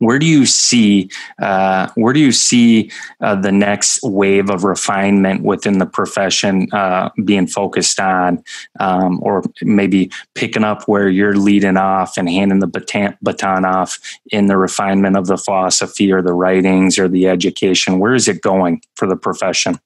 where 0.00 0.18
do 0.18 0.26
you 0.26 0.46
see 0.46 1.10
uh, 1.40 1.88
where 1.94 2.12
do 2.12 2.20
you 2.20 2.32
see 2.32 2.90
uh, 3.20 3.34
the 3.34 3.52
next 3.52 4.02
wave 4.02 4.50
of 4.50 4.64
refinement 4.64 5.42
within 5.44 5.78
the 5.78 5.86
profession 5.86 6.68
uh, 6.72 7.10
being 7.24 7.46
focused 7.46 8.00
on, 8.00 8.42
um, 8.80 9.20
or 9.22 9.44
maybe 9.62 10.10
picking 10.34 10.64
up 10.64 10.88
where 10.88 11.08
you're 11.08 11.36
leading 11.36 11.76
off 11.76 12.16
and 12.16 12.28
handing 12.30 12.60
the 12.60 12.66
baton, 12.66 13.16
baton 13.22 13.64
off 13.64 13.98
in 14.30 14.46
the 14.46 14.56
refinement 14.56 15.16
of 15.16 15.26
the 15.26 15.36
philosophy 15.36 16.10
or 16.10 16.22
the 16.22 16.32
writings 16.32 16.98
or 16.98 17.06
the 17.06 17.28
education? 17.28 17.98
Where 17.98 18.14
is 18.14 18.26
it 18.26 18.40
going 18.40 18.82
for 18.96 19.06
the 19.06 19.16
profession? 19.16 19.78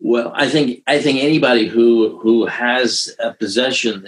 Well, 0.00 0.32
I 0.34 0.48
think 0.48 0.82
I 0.88 1.00
think 1.00 1.22
anybody 1.22 1.68
who 1.68 2.18
who 2.18 2.46
has 2.46 3.14
a 3.20 3.32
possession, 3.32 4.06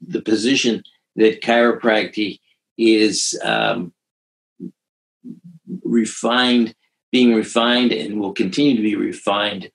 the 0.00 0.22
position 0.22 0.84
that 1.16 1.42
chiropractic 1.42 2.40
is 2.78 3.38
um, 3.42 3.92
refined, 5.82 6.74
being 7.10 7.34
refined, 7.34 7.92
and 7.92 8.20
will 8.20 8.32
continue 8.32 8.76
to 8.76 8.82
be 8.82 8.96
refined. 8.96 9.70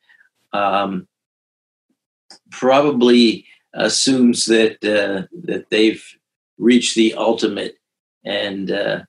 Um, 0.54 1.08
probably 2.52 3.46
assumes 3.74 4.46
that 4.46 4.84
uh, 4.84 5.28
that 5.44 5.70
they've 5.70 6.04
reached 6.58 6.96
the 6.96 7.16
ultimate, 7.16 7.76
and 8.24 8.72
uh, 8.72 9.02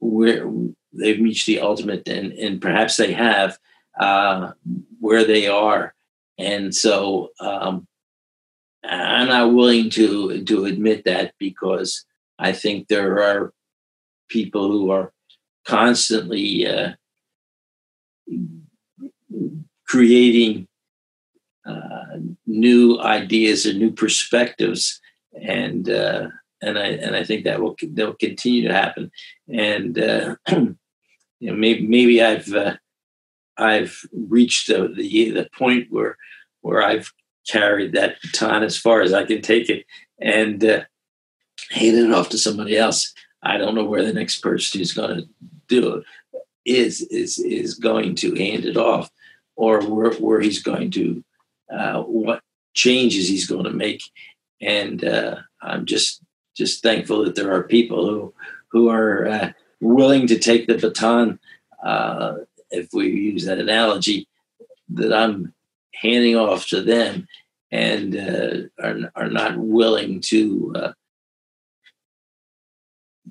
where 0.00 0.50
they've 0.92 1.20
reached 1.20 1.46
the 1.46 1.60
ultimate, 1.60 2.08
and 2.08 2.32
and 2.32 2.60
perhaps 2.60 2.96
they 2.96 3.12
have 3.12 3.58
uh, 4.00 4.52
where 5.00 5.24
they 5.24 5.48
are, 5.48 5.94
and 6.38 6.74
so 6.74 7.30
um, 7.40 7.86
I'm 8.88 9.28
not 9.28 9.52
willing 9.52 9.90
to 9.90 10.42
to 10.44 10.64
admit 10.64 11.04
that 11.04 11.34
because 11.38 12.04
I 12.38 12.52
think 12.52 12.88
there 12.88 13.22
are 13.22 13.52
people 14.28 14.70
who 14.70 14.90
are 14.90 15.12
constantly 15.66 16.66
uh, 16.66 16.92
creating 19.86 20.68
uh, 21.66 22.18
new 22.46 22.98
ideas 23.00 23.66
and 23.66 23.78
new 23.78 23.92
perspectives, 23.92 25.00
and 25.42 25.90
uh, 25.90 26.28
and 26.62 26.78
I 26.78 26.86
and 26.86 27.14
I 27.14 27.24
think 27.24 27.44
that 27.44 27.60
will 27.60 27.76
that 27.80 28.06
will 28.06 28.14
continue 28.14 28.66
to 28.66 28.74
happen. 28.74 29.10
And 29.52 29.98
uh, 29.98 30.36
you 30.50 30.76
know, 31.40 31.54
maybe 31.54 31.86
maybe 31.86 32.22
I've 32.22 32.52
uh, 32.54 32.76
I've 33.58 34.00
reached 34.12 34.68
the, 34.68 34.88
the 34.88 35.30
the 35.30 35.48
point 35.52 35.88
where 35.90 36.16
where 36.62 36.82
I've 36.82 37.12
carried 37.48 37.92
that 37.92 38.16
baton 38.22 38.62
as 38.62 38.76
far 38.76 39.00
as 39.00 39.12
I 39.12 39.24
can 39.24 39.42
take 39.42 39.68
it, 39.68 39.84
and 40.20 40.64
uh, 40.64 40.84
handed 41.70 42.06
it 42.06 42.12
off 42.12 42.28
to 42.30 42.38
somebody 42.38 42.76
else. 42.76 43.12
I 43.42 43.56
don't 43.58 43.74
know 43.74 43.84
where 43.84 44.04
the 44.04 44.12
next 44.12 44.40
person 44.40 44.78
who's 44.78 44.92
going 44.92 45.16
to 45.16 45.28
do 45.68 45.96
it 45.96 46.04
is 46.64 47.02
is 47.02 47.38
is 47.38 47.74
going 47.74 48.14
to 48.16 48.34
hand 48.34 48.64
it 48.64 48.76
off, 48.76 49.10
or 49.56 49.80
where, 49.82 50.12
where 50.14 50.40
he's 50.40 50.62
going 50.62 50.90
to 50.92 51.24
uh, 51.72 52.02
what 52.02 52.42
changes 52.74 53.28
he's 53.28 53.46
going 53.46 53.64
to 53.64 53.70
make. 53.70 54.02
And 54.60 55.04
uh, 55.04 55.36
I'm 55.62 55.86
just 55.86 56.22
just 56.56 56.82
thankful 56.82 57.24
that 57.24 57.34
there 57.34 57.52
are 57.52 57.62
people 57.62 58.08
who 58.08 58.34
who 58.70 58.88
are 58.88 59.26
uh, 59.26 59.52
willing 59.80 60.26
to 60.26 60.38
take 60.38 60.66
the 60.66 60.78
baton. 60.78 61.38
Uh, 61.82 62.38
if 62.70 62.88
we 62.92 63.08
use 63.08 63.46
that 63.46 63.58
analogy, 63.58 64.28
that 64.90 65.12
I'm 65.12 65.54
handing 65.94 66.36
off 66.36 66.66
to 66.68 66.82
them 66.82 67.26
and 67.70 68.16
uh, 68.16 68.82
are, 68.82 69.10
are 69.14 69.30
not 69.30 69.58
willing 69.58 70.20
to 70.20 70.72
uh, 70.74 70.92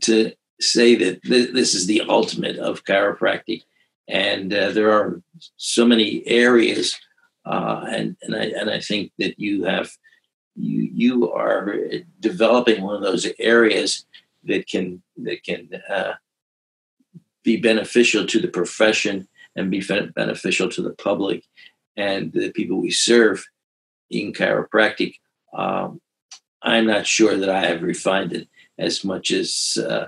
to 0.01 0.31
say 0.59 0.95
that 0.95 1.23
th- 1.23 1.53
this 1.53 1.73
is 1.73 1.87
the 1.87 2.01
ultimate 2.07 2.57
of 2.57 2.83
chiropractic, 2.83 3.63
and 4.07 4.53
uh, 4.53 4.71
there 4.71 4.91
are 4.91 5.21
so 5.57 5.85
many 5.85 6.25
areas, 6.27 6.99
uh, 7.45 7.85
and 7.89 8.15
and 8.21 8.35
I 8.35 8.45
and 8.45 8.69
I 8.69 8.79
think 8.79 9.11
that 9.17 9.39
you 9.39 9.63
have 9.63 9.89
you 10.55 10.89
you 10.93 11.31
are 11.31 11.75
developing 12.19 12.83
one 12.83 12.95
of 12.95 13.01
those 13.01 13.27
areas 13.39 14.05
that 14.43 14.67
can 14.67 15.01
that 15.17 15.43
can 15.43 15.69
uh, 15.89 16.13
be 17.43 17.57
beneficial 17.57 18.25
to 18.27 18.39
the 18.39 18.47
profession 18.47 19.27
and 19.55 19.71
be 19.71 19.83
beneficial 20.15 20.69
to 20.69 20.81
the 20.83 20.91
public 20.91 21.43
and 21.97 22.31
the 22.31 22.51
people 22.51 22.79
we 22.79 22.91
serve 22.91 23.45
in 24.09 24.31
chiropractic. 24.31 25.15
Um, 25.53 25.99
I'm 26.61 26.85
not 26.85 27.05
sure 27.05 27.35
that 27.35 27.49
I 27.49 27.65
have 27.65 27.81
refined 27.81 28.33
it 28.33 28.47
as 28.77 29.03
much 29.03 29.31
as 29.31 29.77
uh, 29.77 30.07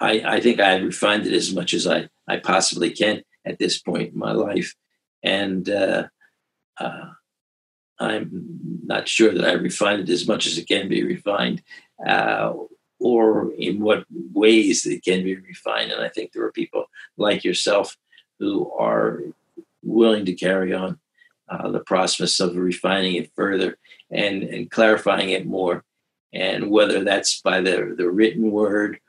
I, 0.00 0.22
I 0.24 0.40
think 0.40 0.60
I 0.60 0.72
have 0.72 0.82
refined 0.82 1.26
it 1.26 1.34
as 1.34 1.54
much 1.54 1.74
as 1.74 1.86
I, 1.86 2.08
I 2.26 2.38
possibly 2.38 2.90
can 2.90 3.22
at 3.44 3.58
this 3.58 3.78
point 3.78 4.12
in 4.12 4.18
my 4.18 4.32
life. 4.32 4.74
And 5.22 5.68
uh, 5.68 6.08
uh, 6.78 7.10
I'm 7.98 8.30
not 8.84 9.08
sure 9.08 9.32
that 9.32 9.44
I 9.44 9.52
refined 9.52 10.08
it 10.08 10.12
as 10.12 10.26
much 10.26 10.46
as 10.46 10.56
it 10.58 10.68
can 10.68 10.88
be 10.88 11.02
refined 11.02 11.62
uh, 12.06 12.52
or 13.00 13.52
in 13.58 13.80
what 13.80 14.04
ways 14.32 14.86
it 14.86 15.04
can 15.04 15.24
be 15.24 15.36
refined. 15.36 15.90
And 15.90 16.02
I 16.02 16.08
think 16.08 16.32
there 16.32 16.44
are 16.44 16.52
people 16.52 16.86
like 17.16 17.44
yourself 17.44 17.96
who 18.38 18.70
are 18.72 19.22
willing 19.82 20.24
to 20.24 20.34
carry 20.34 20.72
on 20.74 20.98
uh, 21.48 21.70
the 21.70 21.80
process 21.80 22.40
of 22.40 22.56
refining 22.56 23.16
it 23.16 23.32
further 23.34 23.78
and, 24.10 24.42
and 24.42 24.70
clarifying 24.70 25.30
it 25.30 25.46
more 25.46 25.84
and 26.32 26.70
whether 26.70 27.04
that's 27.04 27.40
by 27.40 27.60
the, 27.60 27.94
the 27.96 28.08
written 28.08 28.50
word 28.50 29.00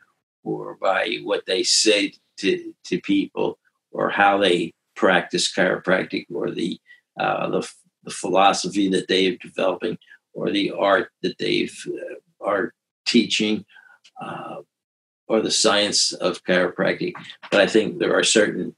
or 0.43 0.77
by 0.79 1.17
what 1.23 1.45
they 1.45 1.63
say 1.63 2.13
to, 2.37 2.73
to 2.85 3.01
people 3.01 3.59
or 3.91 4.09
how 4.09 4.37
they 4.37 4.73
practice 4.95 5.53
chiropractic 5.53 6.25
or 6.33 6.51
the, 6.51 6.79
uh, 7.19 7.49
the, 7.49 7.69
the 8.03 8.11
philosophy 8.11 8.89
that 8.89 9.07
they're 9.07 9.35
developing 9.37 9.97
or 10.33 10.49
the 10.49 10.71
art 10.71 11.09
that 11.21 11.37
they've 11.37 11.77
uh, 11.87 12.45
are 12.45 12.73
teaching 13.05 13.65
uh, 14.21 14.57
or 15.27 15.41
the 15.41 15.51
science 15.51 16.13
of 16.13 16.43
chiropractic. 16.43 17.13
But 17.51 17.61
I 17.61 17.67
think 17.67 17.99
there 17.99 18.17
are 18.17 18.23
certain 18.23 18.75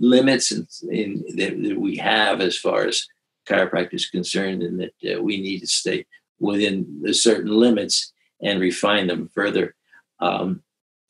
limits 0.00 0.50
in, 0.50 0.66
in 0.90 1.24
that, 1.36 1.62
that, 1.62 1.78
we 1.78 1.96
have 1.96 2.40
as 2.40 2.58
far 2.58 2.84
as 2.86 3.06
chiropractic 3.46 3.94
is 3.94 4.08
concerned, 4.08 4.62
and 4.62 4.80
that 4.80 5.16
uh, 5.16 5.22
we 5.22 5.40
need 5.40 5.60
to 5.60 5.66
stay 5.66 6.06
within 6.40 7.00
the 7.02 7.14
certain 7.14 7.50
limits 7.50 8.12
and 8.42 8.60
refine 8.60 9.06
them 9.06 9.28
further. 9.28 9.74
Um, 10.18 10.62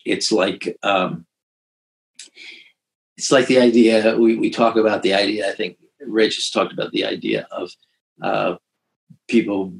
it's 0.05 0.33
like 0.33 0.77
um, 0.83 1.27
it's 3.17 3.31
like 3.31 3.47
the 3.47 3.59
idea 3.59 4.17
we, 4.17 4.37
we 4.37 4.51
talk 4.51 4.77
about 4.77 5.03
the 5.03 5.15
idea. 5.15 5.49
I 5.49 5.53
think 5.53 5.79
Rich 6.01 6.37
has 6.37 6.51
talked 6.51 6.73
about 6.73 6.91
the 6.93 7.05
idea 7.05 7.47
of 7.51 7.71
uh, 8.23 8.57
people 9.29 9.73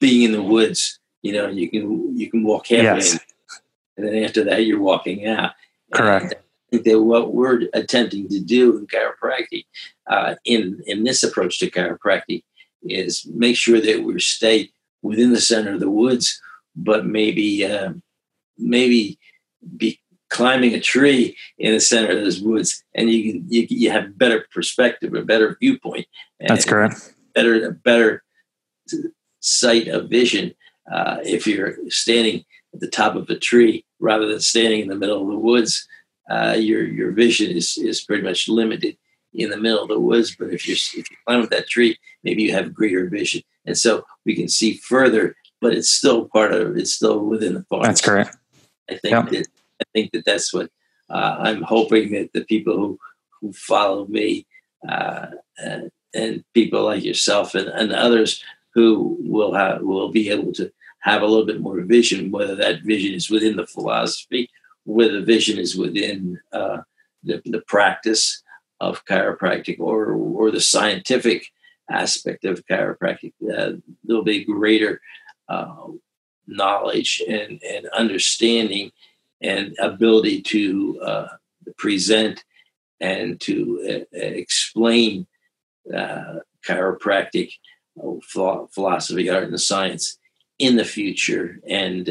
being 0.00 0.22
in 0.22 0.32
the 0.32 0.42
woods. 0.42 0.98
You 1.22 1.32
know, 1.32 1.48
you 1.48 1.70
can 1.70 2.16
you 2.16 2.30
can 2.30 2.44
walk 2.44 2.68
halfway, 2.68 2.84
yes. 2.84 3.18
and 3.96 4.06
then 4.06 4.24
after 4.24 4.44
that 4.44 4.64
you're 4.64 4.80
walking 4.80 5.26
out. 5.26 5.52
Correct. 5.92 6.34
And 6.34 6.42
think 6.70 6.84
that 6.84 7.00
what 7.00 7.34
we're 7.34 7.68
attempting 7.74 8.28
to 8.28 8.40
do 8.40 8.78
in 8.78 8.86
chiropractic, 8.86 9.66
uh, 10.06 10.34
in 10.44 10.82
in 10.86 11.04
this 11.04 11.22
approach 11.22 11.58
to 11.58 11.70
chiropractic, 11.70 12.44
is 12.82 13.26
make 13.26 13.56
sure 13.56 13.80
that 13.80 14.02
we 14.02 14.18
stay 14.20 14.70
within 15.02 15.32
the 15.32 15.40
center 15.40 15.74
of 15.74 15.80
the 15.80 15.90
woods, 15.90 16.40
but 16.76 17.06
maybe 17.06 17.64
uh, 17.64 17.92
maybe 18.56 19.18
be 19.76 20.00
climbing 20.30 20.74
a 20.74 20.80
tree 20.80 21.36
in 21.58 21.72
the 21.72 21.80
center 21.80 22.10
of 22.10 22.24
those 22.24 22.40
woods, 22.40 22.84
and 22.94 23.10
you 23.10 23.32
can 23.32 23.46
you, 23.48 23.66
you 23.70 23.90
have 23.90 24.18
better 24.18 24.46
perspective, 24.52 25.14
a 25.14 25.22
better 25.22 25.56
viewpoint. 25.60 26.06
That's 26.40 26.64
correct. 26.64 27.14
Better 27.34 27.72
better 27.72 28.22
sight 29.40 29.88
of 29.88 30.08
vision 30.08 30.54
uh, 30.92 31.18
if 31.22 31.46
you're 31.46 31.76
standing 31.88 32.44
at 32.74 32.80
the 32.80 32.88
top 32.88 33.14
of 33.16 33.28
a 33.30 33.38
tree 33.38 33.84
rather 34.00 34.26
than 34.26 34.40
standing 34.40 34.80
in 34.80 34.88
the 34.88 34.96
middle 34.96 35.22
of 35.22 35.28
the 35.28 35.38
woods. 35.38 35.86
Uh, 36.28 36.56
your 36.58 36.84
your 36.84 37.12
vision 37.12 37.50
is 37.50 37.78
is 37.78 38.02
pretty 38.02 38.22
much 38.22 38.48
limited 38.48 38.96
in 39.34 39.50
the 39.50 39.56
middle 39.56 39.82
of 39.82 39.88
the 39.88 40.00
woods. 40.00 40.36
But 40.36 40.52
if 40.52 40.66
you're 40.66 40.76
if 40.76 41.10
you 41.10 41.16
climb 41.26 41.42
up 41.42 41.50
that 41.50 41.68
tree, 41.68 41.96
maybe 42.22 42.42
you 42.42 42.52
have 42.52 42.74
greater 42.74 43.08
vision, 43.08 43.42
and 43.64 43.76
so 43.76 44.04
we 44.24 44.34
can 44.34 44.48
see 44.48 44.74
further. 44.76 45.34
But 45.60 45.74
it's 45.74 45.90
still 45.90 46.26
part 46.26 46.52
of 46.52 46.76
it's 46.76 46.94
still 46.94 47.20
within 47.20 47.54
the 47.54 47.64
forest. 47.64 47.88
That's 47.88 48.00
correct. 48.00 48.36
I 48.90 48.96
think 48.96 49.12
yep. 49.12 49.28
that 49.30 49.46
I 49.80 49.84
think 49.92 50.12
that 50.12 50.24
that's 50.24 50.52
what 50.52 50.70
uh, 51.10 51.36
I'm 51.38 51.62
hoping 51.62 52.12
that 52.12 52.32
the 52.32 52.44
people 52.44 52.76
who 52.76 52.98
who 53.40 53.52
follow 53.52 54.06
me 54.06 54.46
uh, 54.88 55.26
and, 55.58 55.90
and, 56.14 56.44
people 56.54 56.82
like 56.84 57.04
yourself 57.04 57.54
and, 57.54 57.68
and 57.68 57.92
others 57.92 58.42
who 58.74 59.16
will 59.20 59.54
have 59.54 59.82
will 59.82 60.10
be 60.10 60.28
able 60.30 60.52
to 60.52 60.72
have 61.00 61.22
a 61.22 61.26
little 61.26 61.46
bit 61.46 61.60
more 61.60 61.80
vision, 61.82 62.30
whether 62.30 62.54
that 62.56 62.82
vision 62.82 63.14
is 63.14 63.30
within 63.30 63.56
the 63.56 63.66
philosophy, 63.66 64.50
whether 64.88 65.20
the 65.20 65.26
vision 65.26 65.58
is 65.58 65.76
within 65.76 66.40
uh, 66.52 66.78
the, 67.22 67.42
the 67.44 67.62
practice 67.66 68.42
of 68.80 69.04
chiropractic 69.04 69.78
or 69.80 70.12
or 70.12 70.50
the 70.50 70.60
scientific 70.60 71.50
aspect 71.90 72.44
of 72.44 72.64
chiropractic. 72.66 73.32
Uh, 73.42 73.72
there'll 74.04 74.22
be 74.22 74.44
greater 74.44 75.00
uh, 75.48 75.86
knowledge 76.46 77.22
and, 77.28 77.60
and 77.62 77.86
understanding 77.88 78.90
and 79.42 79.76
ability 79.78 80.42
to 80.42 81.00
uh, 81.02 81.28
present 81.76 82.44
and 83.00 83.40
to 83.40 84.04
uh, 84.14 84.16
explain 84.16 85.26
uh, 85.94 86.40
chiropractic 86.66 87.52
philosophy, 88.70 89.28
art, 89.30 89.44
and 89.44 89.60
science 89.60 90.18
in 90.58 90.76
the 90.76 90.84
future, 90.84 91.60
and 91.68 92.08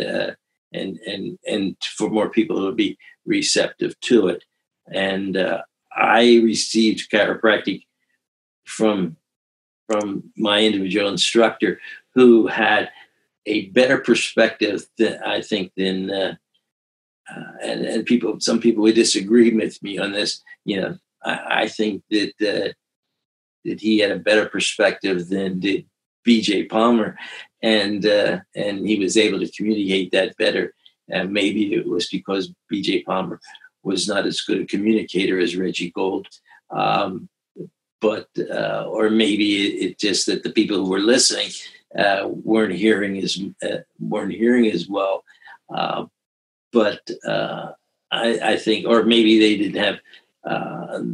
and 0.73 0.97
and 0.99 1.39
and 1.47 1.75
for 1.95 2.10
more 2.10 2.30
people 2.30 2.65
to 2.65 2.73
be 2.73 2.97
receptive 3.25 3.99
to 4.01 4.27
it. 4.27 4.43
And 4.91 5.38
uh, 5.38 5.63
I 5.95 6.39
received 6.43 7.12
chiropractic 7.12 7.84
from 8.65 9.17
from 9.88 10.32
my 10.36 10.62
individual 10.62 11.10
instructor, 11.10 11.80
who 12.13 12.47
had 12.47 12.89
a 13.45 13.67
better 13.67 13.97
perspective 13.97 14.86
than 14.97 15.21
I 15.23 15.41
think 15.41 15.71
than 15.77 16.12
uh, 16.12 16.36
uh, 17.30 17.51
and 17.63 17.86
and 17.86 18.06
people 18.06 18.39
some 18.39 18.60
people 18.60 18.84
would 18.84 18.95
disagree 18.95 19.53
with 19.53 19.82
me 19.82 19.97
on 19.97 20.12
this. 20.12 20.41
You 20.65 20.82
know, 20.82 20.97
I, 21.23 21.62
I 21.63 21.67
think 21.67 22.03
that 22.10 22.34
uh, 22.41 22.73
that 23.65 23.80
he 23.82 23.99
had 23.99 24.12
a 24.12 24.19
better 24.19 24.45
perspective 24.45 25.30
than 25.30 25.60
did 25.60 25.86
B.J. 26.23 26.65
Palmer, 26.65 27.17
and 27.61 28.05
uh, 28.05 28.39
and 28.55 28.87
he 28.87 28.99
was 28.99 29.17
able 29.17 29.39
to 29.39 29.51
communicate 29.51 30.11
that 30.11 30.37
better. 30.37 30.73
And 31.09 31.31
maybe 31.31 31.73
it 31.73 31.87
was 31.87 32.09
because 32.09 32.53
B.J. 32.69 33.03
Palmer 33.03 33.39
was 33.83 34.07
not 34.07 34.25
as 34.25 34.41
good 34.41 34.61
a 34.61 34.65
communicator 34.65 35.39
as 35.39 35.55
Reggie 35.55 35.91
Gold. 35.91 36.27
Um, 36.69 37.29
but 38.01 38.27
uh, 38.37 38.85
or 38.87 39.09
maybe 39.09 39.67
it, 39.67 39.91
it, 39.91 39.99
just 39.99 40.25
that 40.27 40.43
the 40.43 40.51
people 40.51 40.77
who 40.77 40.89
were 40.89 40.99
listening 40.99 41.49
uh, 41.97 42.27
weren't 42.27 42.73
hearing 42.73 43.17
as 43.17 43.41
uh, 43.63 43.77
weren't 43.99 44.33
hearing 44.33 44.67
as 44.67 44.87
well. 44.87 45.23
Uh, 45.73 46.05
but 46.71 47.09
uh, 47.25 47.71
I, 48.11 48.39
I, 48.43 48.57
think, 48.57 48.85
or 48.85 49.03
maybe 49.03 49.39
they 49.39 49.57
didn't 49.57 49.83
have 49.83 49.99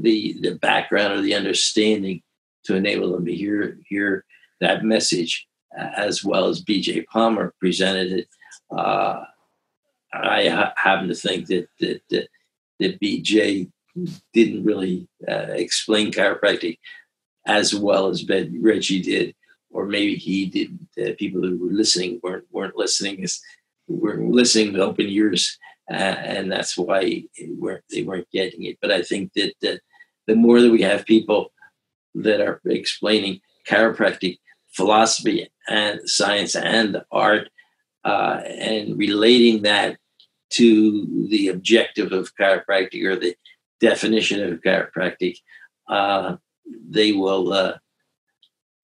the 0.02 0.36
the 0.42 0.58
background 0.62 1.14
or 1.14 1.22
the 1.22 1.36
understanding 1.36 2.22
to 2.66 2.76
enable 2.76 3.14
them 3.14 3.26
to 3.26 3.34
hear 3.34 3.78
hear 3.88 4.26
that 4.60 4.84
message 4.84 5.48
as 5.78 6.24
well 6.24 6.48
as 6.48 6.62
B.J. 6.62 7.04
Palmer 7.04 7.54
presented 7.60 8.12
it. 8.12 8.28
I 8.72 10.48
ha- 10.48 10.74
happen 10.76 11.08
to 11.08 11.16
think 11.16 11.48
that 11.48 11.68
that 11.80 12.02
that, 12.10 12.28
that 12.80 13.00
B.J 13.00 13.68
didn't 14.34 14.64
really 14.64 15.08
uh, 15.28 15.52
explain 15.52 16.12
chiropractic 16.12 16.80
as 17.46 17.76
well 17.76 18.08
as 18.08 18.24
Ben 18.24 18.62
Reggie 18.62 19.02
did, 19.02 19.36
or 19.72 19.86
maybe 19.86 20.16
he 20.16 20.46
did. 20.46 20.80
Uh, 20.98 21.14
people 21.18 21.42
who 21.42 21.58
were 21.58 21.72
listening 21.72 22.20
weren't 22.24 22.46
weren't 22.52 22.78
listening 22.78 23.24
as 23.24 23.42
were 23.88 24.18
listening 24.18 24.74
with 24.74 24.82
open 24.82 25.08
ears, 25.08 25.58
uh, 25.92 25.94
and 25.94 26.52
that's 26.52 26.78
why 26.78 27.24
weren't, 27.58 27.84
they 27.90 28.02
weren't 28.02 28.30
getting 28.32 28.64
it. 28.64 28.78
But 28.82 28.92
I 28.92 29.02
think 29.02 29.34
that 29.34 29.54
the 30.28 30.36
more 30.36 30.62
that 30.62 30.72
we 30.72 30.82
have 30.82 31.06
people 31.06 31.52
that 32.16 32.40
are 32.40 32.62
explaining 32.66 33.42
chiropractic 33.68 34.40
philosophy 34.74 35.50
and 35.68 36.08
science 36.10 36.56
and 36.56 37.02
art 37.12 37.50
uh, 38.04 38.42
and 38.46 38.98
relating 38.98 39.62
that 39.64 39.98
to 40.50 41.28
the 41.30 41.48
objective 41.48 42.12
of 42.12 42.36
chiropractic 42.36 43.04
or 43.04 43.16
the 43.16 43.36
definition 43.80 44.44
of 44.44 44.62
chiropractic, 44.62 45.38
uh, 45.88 46.36
they 46.90 47.12
will 47.12 47.54
uh, 47.54 47.78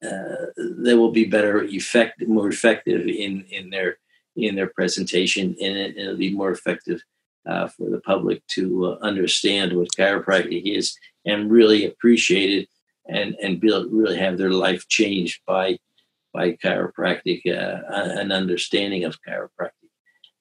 uh, 0.05 0.45
they 0.57 0.93
will 0.93 1.11
be 1.11 1.25
better 1.25 1.63
effect 1.63 2.25
more 2.27 2.47
effective 2.47 3.01
in 3.07 3.45
in 3.49 3.69
their 3.69 3.97
in 4.35 4.55
their 4.55 4.67
presentation 4.67 5.55
and 5.61 5.77
it, 5.77 5.95
will 5.97 6.17
be 6.17 6.33
more 6.33 6.51
effective 6.51 7.01
uh, 7.45 7.67
for 7.67 7.89
the 7.89 7.99
public 8.01 8.45
to 8.47 8.85
uh, 8.85 8.97
understand 9.01 9.73
what 9.73 9.89
chiropractic 9.97 10.61
is 10.65 10.95
and 11.25 11.51
really 11.51 11.85
appreciate 11.85 12.51
it 12.59 12.69
and 13.07 13.35
and 13.41 13.59
build, 13.59 13.87
really 13.91 14.17
have 14.17 14.37
their 14.37 14.51
life 14.51 14.87
changed 14.87 15.41
by 15.45 15.77
by 16.33 16.53
chiropractic 16.53 17.41
uh, 17.47 17.81
an 17.91 18.31
understanding 18.31 19.03
of 19.03 19.17
chiropractic 19.21 19.89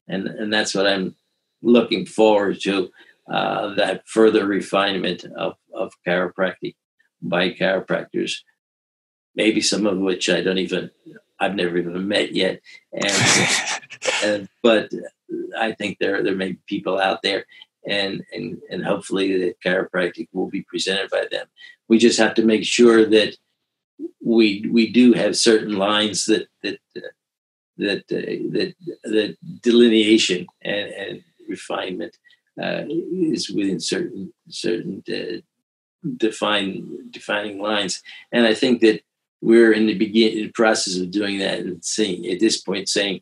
and 0.09 0.27
and 0.27 0.53
that's 0.53 0.75
what 0.75 0.87
I'm 0.87 1.17
looking 1.63 2.07
forward 2.07 2.61
to 2.63 2.91
uh, 3.31 3.75
that 3.75 4.09
further 4.09 4.47
refinement 4.47 5.25
of, 5.37 5.55
of 5.75 5.93
chiropractic 6.07 6.75
by 7.21 7.51
chiropractors, 7.51 8.39
maybe 9.35 9.61
some 9.61 9.87
of 9.87 9.99
which 9.99 10.31
I 10.31 10.41
don't 10.41 10.59
even, 10.59 10.91
I've 11.39 11.55
never 11.55 11.77
even 11.77 12.09
met 12.09 12.35
yet. 12.35 12.61
And, 12.93 13.83
and 14.25 14.49
but 14.63 14.91
I 15.59 15.73
think 15.73 15.99
there, 15.99 16.23
there 16.23 16.35
may 16.35 16.53
be 16.53 16.61
people 16.67 16.99
out 16.99 17.23
there 17.23 17.45
and, 17.89 18.23
and, 18.33 18.61
and 18.71 18.85
hopefully 18.85 19.39
the 19.39 19.55
chiropractic 19.65 20.29
will 20.33 20.49
be 20.49 20.63
presented 20.63 21.11
by 21.11 21.27
them. 21.31 21.47
We 21.89 21.99
just 21.99 22.19
have 22.19 22.35
to 22.35 22.45
make 22.45 22.65
sure 22.65 23.05
that 23.07 23.37
we, 24.23 24.67
we 24.71 24.93
do 24.93 25.13
have 25.15 25.37
certain 25.37 25.73
lines 25.73 26.27
that, 26.27 26.49
that, 26.63 26.79
that, 27.79 27.99
uh, 28.13 28.49
that, 28.53 28.75
that 29.05 29.37
delineation 29.63 30.47
and, 30.63 30.91
and 30.91 31.25
refinement 31.49 32.17
uh, 32.61 32.85
is 32.89 33.49
within 33.51 33.81
certain 33.81 34.33
certain 34.49 35.03
uh, 35.09 35.41
defined 36.17 37.13
defining 37.13 37.61
lines. 37.61 38.03
And 38.33 38.47
I 38.47 38.55
think 38.55 38.81
that 38.81 39.03
we're 39.41 39.73
in 39.73 39.87
the 39.87 39.95
beginning 39.95 40.51
process 40.53 40.99
of 40.99 41.13
doing 41.13 41.39
that 41.39 41.61
and 41.61 41.85
seeing 41.85 42.27
at 42.27 42.41
this 42.41 42.61
point 42.61 42.89
saying 42.89 43.21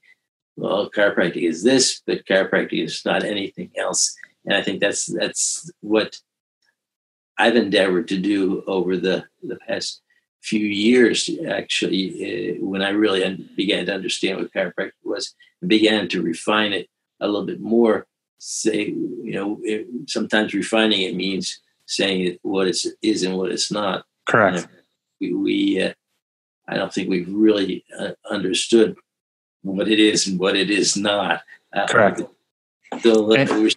well, 0.57 0.91
chiropractic 0.91 1.49
is 1.49 1.63
this, 1.63 2.03
but 2.07 2.25
chiropractic 2.25 2.83
is 2.83 3.05
not 3.05 3.25
anything 3.25 3.71
else. 3.77 4.17
And 4.47 4.57
I 4.57 4.63
think 4.63 4.81
that's 4.81 5.07
that's 5.07 5.71
what 5.81 6.19
I've 7.39 7.57
endeavored 7.57 8.09
to 8.09 8.19
do 8.19 8.63
over 8.67 8.97
the 8.97 9.25
the 9.43 9.57
past 9.57 10.01
few 10.41 10.65
years. 10.65 11.29
Actually, 11.49 12.59
uh, 12.61 12.65
when 12.65 12.83
I 12.83 12.91
really 12.91 13.49
began 13.57 13.87
to 13.87 13.95
understand 13.95 14.39
what 14.39 14.53
chiropractic 14.53 14.93
was, 15.05 15.35
and 15.61 15.69
began 15.69 16.09
to 16.09 16.23
refine 16.23 16.73
it 16.73 16.89
a 17.21 17.27
little 17.27 17.47
bit 17.47 17.61
more. 17.61 18.07
Say, 18.39 18.89
you 18.89 19.33
know, 19.33 19.59
it, 19.63 19.87
sometimes 20.07 20.55
refining 20.55 21.03
it 21.03 21.17
means 21.17 21.61
saying 21.87 22.39
what 22.43 22.69
it 22.69 22.77
is 23.03 23.23
and 23.23 23.37
what 23.37 23.51
it's 23.51 23.73
not. 23.73 24.05
Correct. 24.29 24.69
we, 25.21 25.33
we 25.33 25.83
uh, 25.83 25.95
I 26.69 26.77
don't 26.77 26.93
think 26.93 27.09
we've 27.09 27.33
really 27.33 27.85
uh, 27.99 28.13
understood 28.31 28.97
what 29.63 29.89
it 29.89 29.99
is 29.99 30.27
and 30.27 30.39
what 30.39 30.57
it 30.57 30.71
is 30.71 30.97
not. 30.97 31.43
Uh, 31.73 31.87
Correct. 31.87 32.23
Still, 32.99 33.33
uh, 33.33 33.47
we're 33.51 33.71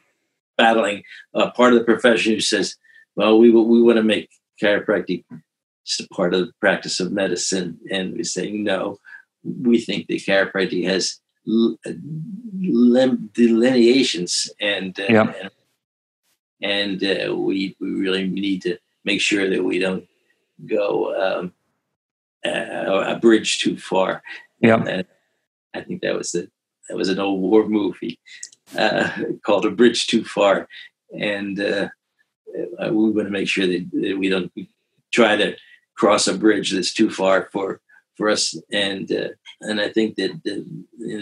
battling 0.59 1.03
a 1.33 1.49
part 1.51 1.71
of 1.73 1.79
the 1.79 1.85
profession 1.85 2.33
who 2.33 2.41
says, 2.41 2.75
"Well, 3.15 3.39
we 3.39 3.49
we 3.49 3.81
want 3.81 3.97
to 3.97 4.03
make 4.03 4.29
chiropractic 4.61 5.23
just 5.87 6.01
a 6.01 6.07
part 6.13 6.33
of 6.33 6.41
the 6.41 6.53
practice 6.59 6.99
of 6.99 7.11
medicine," 7.11 7.79
and 7.89 8.13
we 8.13 8.23
say, 8.23 8.51
"No, 8.51 8.99
we 9.43 9.79
think 9.79 10.07
that 10.07 10.25
chiropractic 10.27 10.83
has 10.83 11.19
delineations 13.33 14.51
and 14.59 14.99
uh, 14.99 15.03
yep. 15.09 15.35
and, 15.41 15.51
and 16.61 17.03
uh, 17.03 17.35
we 17.35 17.75
we 17.79 17.89
really 17.91 18.27
need 18.27 18.61
to 18.63 18.77
make 19.05 19.21
sure 19.21 19.49
that 19.49 19.63
we 19.63 19.79
don't 19.79 20.05
go 20.65 20.85
um, 21.25 21.53
a 22.43 23.17
bridge 23.19 23.59
too 23.59 23.77
far. 23.77 24.21
Yeah, 24.59 25.03
I 25.73 25.81
think 25.81 26.01
that 26.01 26.15
was 26.15 26.35
a 26.35 26.43
that 26.89 26.97
was 26.97 27.09
an 27.09 27.19
old 27.19 27.39
war 27.41 27.67
movie 27.67 28.19
uh, 28.77 29.09
called 29.45 29.65
A 29.65 29.71
Bridge 29.71 30.07
Too 30.07 30.23
Far, 30.23 30.67
and 31.17 31.59
uh, 31.59 31.89
uh, 32.79 32.89
we 32.91 33.11
want 33.11 33.27
to 33.27 33.31
make 33.31 33.47
sure 33.47 33.67
that, 33.67 33.89
that, 33.93 34.17
we 34.17 34.29
don't 34.29 34.51
try 35.11 35.35
to 35.35 35.55
cross 35.95 36.27
a 36.27 36.37
bridge 36.37 36.71
that's 36.71 36.93
too 36.93 37.09
far 37.09 37.49
for 37.51 37.81
for 38.15 38.29
us. 38.29 38.55
And 38.71 39.11
uh, 39.11 39.29
and 39.61 39.79
I 39.79 39.89
think 39.89 40.15
that, 40.15 40.41
that 40.43 40.65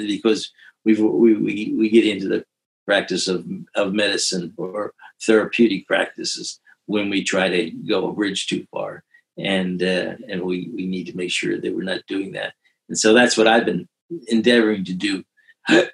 because 0.07 0.51
we 0.83 0.93
we 1.01 1.73
we 1.73 1.89
get 1.89 2.05
into 2.05 2.27
the 2.27 2.45
practice 2.85 3.27
of 3.27 3.45
of 3.75 3.93
medicine 3.93 4.53
or 4.57 4.93
therapeutic 5.25 5.87
practices 5.87 6.59
when 6.85 7.09
we 7.09 7.23
try 7.23 7.49
to 7.49 7.71
go 7.71 8.07
a 8.07 8.13
bridge 8.13 8.47
too 8.47 8.65
far 8.71 9.03
and 9.37 9.83
uh, 9.83 10.15
and 10.27 10.41
we 10.41 10.69
we 10.73 10.85
need 10.87 11.05
to 11.05 11.17
make 11.17 11.31
sure 11.31 11.59
that 11.59 11.75
we're 11.75 11.83
not 11.83 12.05
doing 12.07 12.31
that. 12.33 12.53
And 12.89 12.97
so 12.97 13.13
that's 13.13 13.37
what 13.37 13.47
I've 13.47 13.65
been 13.65 13.87
endeavoring 14.27 14.85
to 14.85 14.93
do 14.93 15.23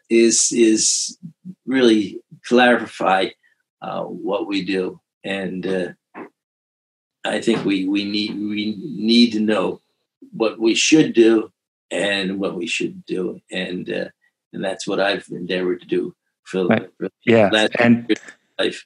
is 0.10 0.52
is 0.52 1.18
really 1.66 2.22
clarify 2.46 3.30
uh, 3.82 4.04
what 4.04 4.48
we 4.48 4.64
do, 4.64 5.00
and 5.24 5.66
uh, 5.66 5.88
I 7.26 7.42
think 7.42 7.66
we 7.66 7.88
we 7.88 8.06
need 8.06 8.32
we 8.36 8.78
need 8.80 9.32
to 9.34 9.40
know 9.40 9.82
what 10.32 10.60
we 10.60 10.76
should 10.76 11.14
do 11.14 11.52
and 11.92 12.40
what 12.40 12.56
we 12.56 12.68
should 12.68 13.06
do, 13.06 13.40
and 13.52 13.90
uh, 13.90 14.10
and 14.52 14.64
that's 14.64 14.88
what 14.88 15.00
I've 15.00 15.28
endeavored 15.30 15.82
to 15.82 15.88
do 15.88 16.16
for, 16.44 16.68
right. 16.68 16.90
for 16.98 17.10
yeah. 17.26 17.68
and 17.80 18.16
life 18.60 18.86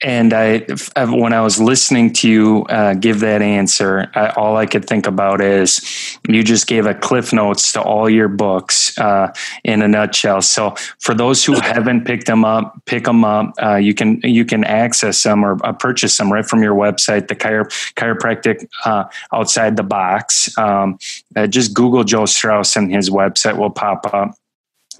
and 0.00 0.32
I, 0.32 0.64
when 0.96 1.32
I 1.32 1.40
was 1.40 1.60
listening 1.60 2.12
to 2.14 2.30
you 2.30 2.64
uh, 2.68 2.94
give 2.94 3.18
that 3.20 3.42
answer, 3.42 4.08
I, 4.14 4.28
all 4.30 4.56
I 4.56 4.64
could 4.64 4.84
think 4.84 5.06
about 5.08 5.40
is 5.40 6.16
you 6.28 6.44
just 6.44 6.68
gave 6.68 6.86
a 6.86 6.94
cliff 6.94 7.32
notes 7.32 7.72
to 7.72 7.82
all 7.82 8.08
your 8.08 8.28
books 8.28 8.96
uh, 8.98 9.32
in 9.64 9.82
a 9.82 9.88
nutshell. 9.88 10.40
So 10.42 10.76
for 11.00 11.14
those 11.14 11.44
who 11.44 11.54
haven't 11.60 12.04
picked 12.04 12.26
them 12.26 12.44
up, 12.44 12.80
pick 12.86 13.04
them 13.04 13.24
up. 13.24 13.54
Uh, 13.60 13.74
you 13.74 13.92
can 13.92 14.20
you 14.22 14.44
can 14.44 14.62
access 14.62 15.20
them 15.24 15.44
or 15.44 15.58
uh, 15.66 15.72
purchase 15.72 16.16
them 16.16 16.32
right 16.32 16.46
from 16.46 16.62
your 16.62 16.74
website. 16.74 17.26
The 17.26 17.34
chiro- 17.34 17.68
chiropractic 17.94 18.68
uh, 18.84 19.04
outside 19.32 19.76
the 19.76 19.82
box. 19.82 20.56
Um, 20.56 20.98
uh, 21.34 21.48
just 21.48 21.74
Google 21.74 22.04
Joe 22.04 22.26
Strauss 22.26 22.76
and 22.76 22.92
his 22.92 23.10
website 23.10 23.56
will 23.56 23.70
pop 23.70 24.06
up. 24.14 24.34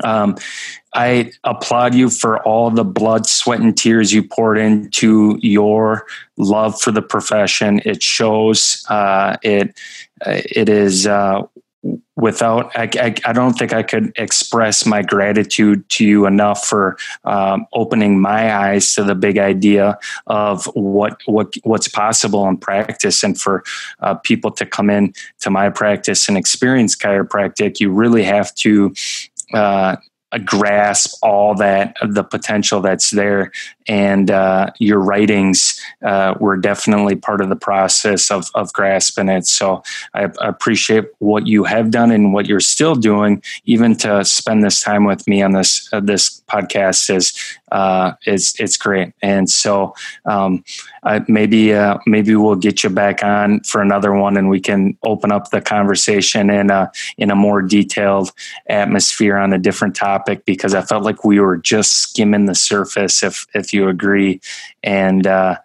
Um, 0.05 0.37
I 0.95 1.33
applaud 1.45 1.95
you 1.95 2.11
for 2.11 2.43
all 2.43 2.71
the 2.71 2.85
blood, 2.85 3.27
sweat, 3.27 3.61
and 3.61 3.77
tears 3.77 4.13
you 4.13 4.23
poured 4.23 4.59
into 4.59 5.39
your 5.43 6.07
love 6.37 6.81
for 6.81 6.91
the 6.91 7.03
profession. 7.03 7.81
It 7.85 8.03
shows. 8.03 8.85
Uh, 8.89 9.37
it 9.43 9.79
it 10.27 10.69
is 10.69 11.07
uh, 11.07 11.43
without. 12.17 12.77
I, 12.77 12.91
I, 12.95 13.15
I, 13.27 13.33
don't 13.33 13.55
think 13.55 13.73
I 13.73 13.83
could 13.83 14.13
express 14.17 14.85
my 14.85 15.03
gratitude 15.03 15.89
to 15.91 16.05
you 16.05 16.27
enough 16.27 16.65
for 16.65 16.97
um, 17.25 17.67
opening 17.73 18.21
my 18.21 18.55
eyes 18.55 18.95
to 18.95 19.05
the 19.05 19.15
big 19.15 19.39
idea 19.39 19.99
of 20.27 20.65
what 20.75 21.21
what 21.27 21.55
what's 21.63 21.89
possible 21.89 22.49
in 22.49 22.57
practice, 22.57 23.23
and 23.23 23.41
for 23.41 23.63
uh, 24.01 24.15
people 24.15 24.51
to 24.53 24.67
come 24.67 24.91
in 24.91 25.15
to 25.41 25.51
my 25.51 25.71
practice 25.71 26.29
and 26.29 26.37
experience 26.37 26.97
chiropractic. 26.97 27.79
You 27.79 27.91
really 27.93 28.25
have 28.25 28.55
to 28.57 28.95
uh, 29.55 29.97
grasp 30.45 31.17
all 31.23 31.55
that 31.55 31.97
the 32.07 32.23
potential 32.23 32.81
that's 32.81 33.11
there. 33.11 33.51
And 33.87 34.31
uh, 34.31 34.71
your 34.79 34.99
writings 34.99 35.81
uh, 36.05 36.35
were 36.39 36.59
definitely 36.59 37.17
part 37.17 37.41
of 37.41 37.49
the 37.49 37.57
process 37.57 38.31
of, 38.31 38.51
of 38.55 38.73
grasping 38.75 39.31
it. 39.31 39.47
So 39.47 39.83
I, 40.13 40.25
I, 40.43 40.49
appreciate 40.49 41.07
what 41.19 41.47
you 41.47 41.65
have 41.65 41.91
done 41.91 42.11
and 42.11 42.35
what 42.35 42.47
you're 42.47 42.61
still 42.61 42.95
doing 42.95 43.43
even 43.65 43.97
to 43.99 44.23
spend 44.25 44.63
this 44.63 44.81
time 44.81 45.05
with 45.05 45.27
me 45.27 45.41
on 45.41 45.53
this 45.53 45.89
uh, 45.93 46.01
this 46.01 46.38
podcast 46.49 47.15
is 47.15 47.33
uh, 47.71 48.13
it's 48.27 48.59
it's 48.59 48.77
great. 48.77 49.13
And 49.23 49.49
so 49.49 49.95
um, 50.25 50.65
maybe 51.29 51.75
uh, 51.75 51.99
maybe 52.07 52.35
we'll 52.35 52.57
get 52.57 52.83
you 52.83 52.91
back 52.91 53.23
on 53.23 53.61
for 53.61 53.81
another 53.81 54.13
one 54.13 54.37
and 54.37 54.49
we 54.49 54.61
can 54.61 54.97
open 55.05 55.33
up 55.33 55.51
the 55.51 55.61
conversation 55.61 56.51
in 56.51 56.71
a 56.71 56.91
in 57.17 57.31
a 57.31 57.37
more 57.37 57.63
detailed 57.63 58.33
atmosphere 58.69 59.37
on 59.37 59.53
a 59.53 59.59
different 59.59 59.95
topic 59.95 60.45
because 60.45 60.75
I 60.75 60.83
felt 60.83 61.05
like 61.05 61.25
we 61.25 61.41
were 61.41 61.57
just 61.57 61.93
skimming 61.99 62.47
the 62.47 62.55
surface 62.55 63.23
if 63.23 63.47
if 63.55 63.73
you 63.73 63.89
agree. 63.89 64.41
And 64.83 65.27
uh, 65.27 65.57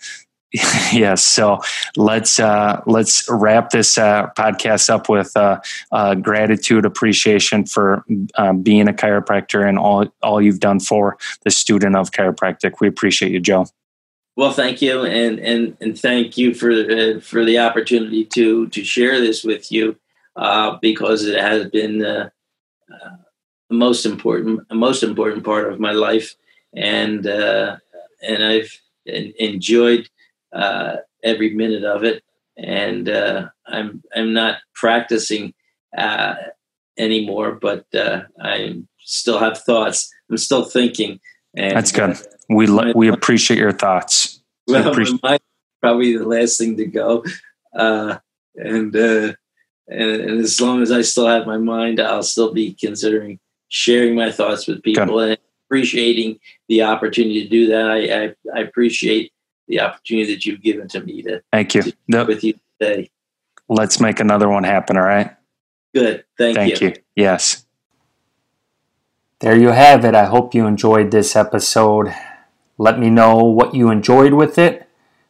yes 0.92 1.24
so 1.24 1.60
let's 1.96 2.40
uh, 2.40 2.80
let's 2.86 3.26
wrap 3.28 3.72
this 3.72 3.98
uh, 3.98 4.28
podcast 4.38 4.88
up 4.88 5.10
with 5.10 5.36
uh, 5.36 5.60
uh 5.92 6.14
gratitude 6.14 6.86
appreciation 6.86 7.66
for 7.66 8.06
uh, 8.36 8.54
being 8.54 8.88
a 8.88 8.94
chiropractor 8.94 9.68
and 9.68 9.80
all 9.80 10.06
all 10.22 10.40
you've 10.40 10.60
done 10.60 10.80
for 10.80 11.18
the 11.44 11.50
student 11.50 11.96
of 11.96 12.12
chiropractic. 12.12 12.74
We 12.80 12.88
appreciate 12.88 13.32
you 13.32 13.40
joe. 13.40 13.66
Well, 14.36 14.52
thank 14.52 14.80
you, 14.80 15.04
and 15.04 15.40
and 15.40 15.76
and 15.82 16.00
thank 16.00 16.38
you 16.38 16.54
for 16.54 16.72
uh, 16.72 17.20
for 17.20 17.44
the 17.44 17.58
opportunity 17.58 18.24
to 18.26 18.68
to 18.68 18.84
share 18.84 19.20
this 19.20 19.44
with 19.44 19.72
you, 19.72 19.96
uh, 20.36 20.78
because 20.82 21.26
it 21.26 21.40
has 21.40 21.70
been 21.72 21.98
the 21.98 22.32
most 23.72 24.06
important 24.06 24.62
most 24.72 25.02
important 25.02 25.44
part 25.44 25.72
of 25.72 25.80
my 25.80 25.94
life, 25.94 26.36
and 26.76 27.26
and 27.26 28.44
I've 28.44 28.80
enjoyed 29.06 30.10
uh, 30.54 30.98
every 31.24 31.54
minute 31.54 31.84
of 31.84 32.04
it, 32.04 32.24
and 32.58 33.10
I'm 33.68 34.04
I'm 34.16 34.34
not 34.34 34.58
practicing 34.76 35.54
anymore, 36.98 37.56
but 37.62 37.86
I 37.94 38.82
still 39.00 39.40
have 39.40 39.58
thoughts. 39.60 40.12
I'm 40.30 40.38
still 40.38 40.64
thinking. 40.64 41.20
And, 41.56 41.76
That's 41.76 41.92
good 41.92 42.18
we 42.50 42.68
we 42.94 43.08
appreciate 43.10 43.60
your 43.60 43.72
thoughts. 43.72 44.42
Well, 44.68 44.90
appreciate- 44.90 45.42
probably 45.82 46.18
the 46.18 46.28
last 46.28 46.58
thing 46.58 46.78
to 46.78 46.86
go, 46.86 47.26
uh, 47.76 48.18
and, 48.56 48.96
uh, 48.96 49.34
and, 49.90 50.12
and 50.12 50.40
as 50.40 50.60
long 50.62 50.82
as 50.82 50.92
I 50.92 51.02
still 51.02 51.28
have 51.28 51.46
my 51.46 51.58
mind, 51.58 52.00
I'll 52.00 52.24
still 52.24 52.54
be 52.54 52.74
considering 52.74 53.40
sharing 53.68 54.16
my 54.16 54.32
thoughts 54.32 54.66
with 54.66 54.82
people 54.82 55.20
and 55.20 55.38
appreciating 55.68 56.40
the 56.70 56.84
opportunity 56.84 57.44
to 57.44 57.50
do 57.50 57.68
that. 57.68 57.90
I, 57.90 58.24
I, 58.24 58.36
I 58.56 58.62
appreciate 58.62 59.34
the 59.68 59.82
opportunity 59.82 60.34
that 60.34 60.46
you've 60.46 60.62
given 60.62 60.88
to 60.90 61.02
me 61.02 61.22
to 61.24 61.42
thank 61.52 61.76
you 61.76 61.84
to 61.84 61.94
nope. 62.08 62.28
with 62.28 62.44
you 62.44 62.54
today. 62.80 63.10
Let's 63.70 64.00
make 64.00 64.20
another 64.20 64.50
one 64.50 64.64
happen. 64.64 64.98
All 64.98 65.04
right. 65.04 65.36
Good. 65.94 66.26
Thank, 66.38 66.58
you. 66.58 66.64
thank 66.64 66.82
you. 66.82 66.88
you. 66.90 66.96
Yes. 67.16 67.66
There 69.40 69.58
you 69.58 69.70
have 69.70 70.06
it. 70.06 70.16
I 70.16 70.26
hope 70.26 70.56
you 70.56 70.66
enjoyed 70.66 71.12
this 71.12 71.36
episode. 71.36 72.14
Let 72.78 73.00
me 73.00 73.10
know 73.10 73.38
what 73.38 73.76
you 73.76 73.90
enjoyed 73.90 74.34
with 74.34 74.58
it 74.58 74.88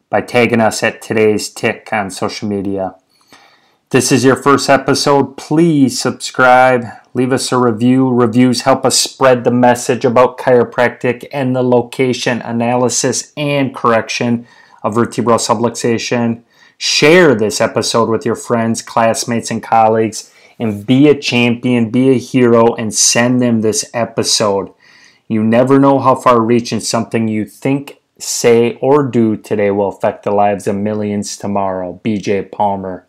by 0.08 0.20
tagging 0.20 0.60
us 0.60 0.82
at 0.82 1.02
today's 1.02 1.48
tick 1.48 1.88
on 1.92 2.10
social 2.10 2.48
media. 2.48 2.94
If 3.32 3.90
this 3.90 4.12
is 4.12 4.24
your 4.24 4.36
first 4.36 4.70
episode, 4.70 5.36
please 5.36 6.00
subscribe, 6.00 6.84
leave 7.14 7.32
us 7.32 7.50
a 7.52 7.58
review. 7.58 8.10
Reviews 8.10 8.62
help 8.62 8.84
us 8.84 8.98
spread 8.98 9.44
the 9.44 9.50
message 9.50 10.04
about 10.04 10.36
chiropractic 10.36 11.26
and 11.32 11.54
the 11.54 11.62
location 11.62 12.42
analysis 12.42 13.32
and 13.36 13.74
correction 13.74 14.46
of 14.82 14.96
vertebral 14.96 15.38
subluxation. 15.38 16.42
Share 16.76 17.34
this 17.34 17.60
episode 17.60 18.08
with 18.08 18.26
your 18.26 18.34
friends, 18.34 18.82
classmates, 18.82 19.50
and 19.50 19.62
colleagues. 19.62 20.30
and 20.56 20.86
be 20.86 21.08
a 21.08 21.18
champion, 21.18 21.90
be 21.90 22.10
a 22.10 22.18
hero, 22.18 22.74
and 22.76 22.94
send 22.94 23.42
them 23.42 23.60
this 23.60 23.90
episode. 23.92 24.72
You 25.26 25.42
never 25.42 25.80
know 25.80 25.98
how 25.98 26.14
far 26.14 26.40
reaching 26.40 26.78
something 26.78 27.26
you 27.26 27.44
think, 27.44 27.98
say, 28.20 28.76
or 28.76 29.02
do 29.02 29.36
today 29.36 29.72
will 29.72 29.88
affect 29.88 30.22
the 30.22 30.30
lives 30.30 30.68
of 30.68 30.76
millions 30.76 31.36
tomorrow. 31.36 32.00
BJ 32.04 32.52
Palmer. 32.52 33.04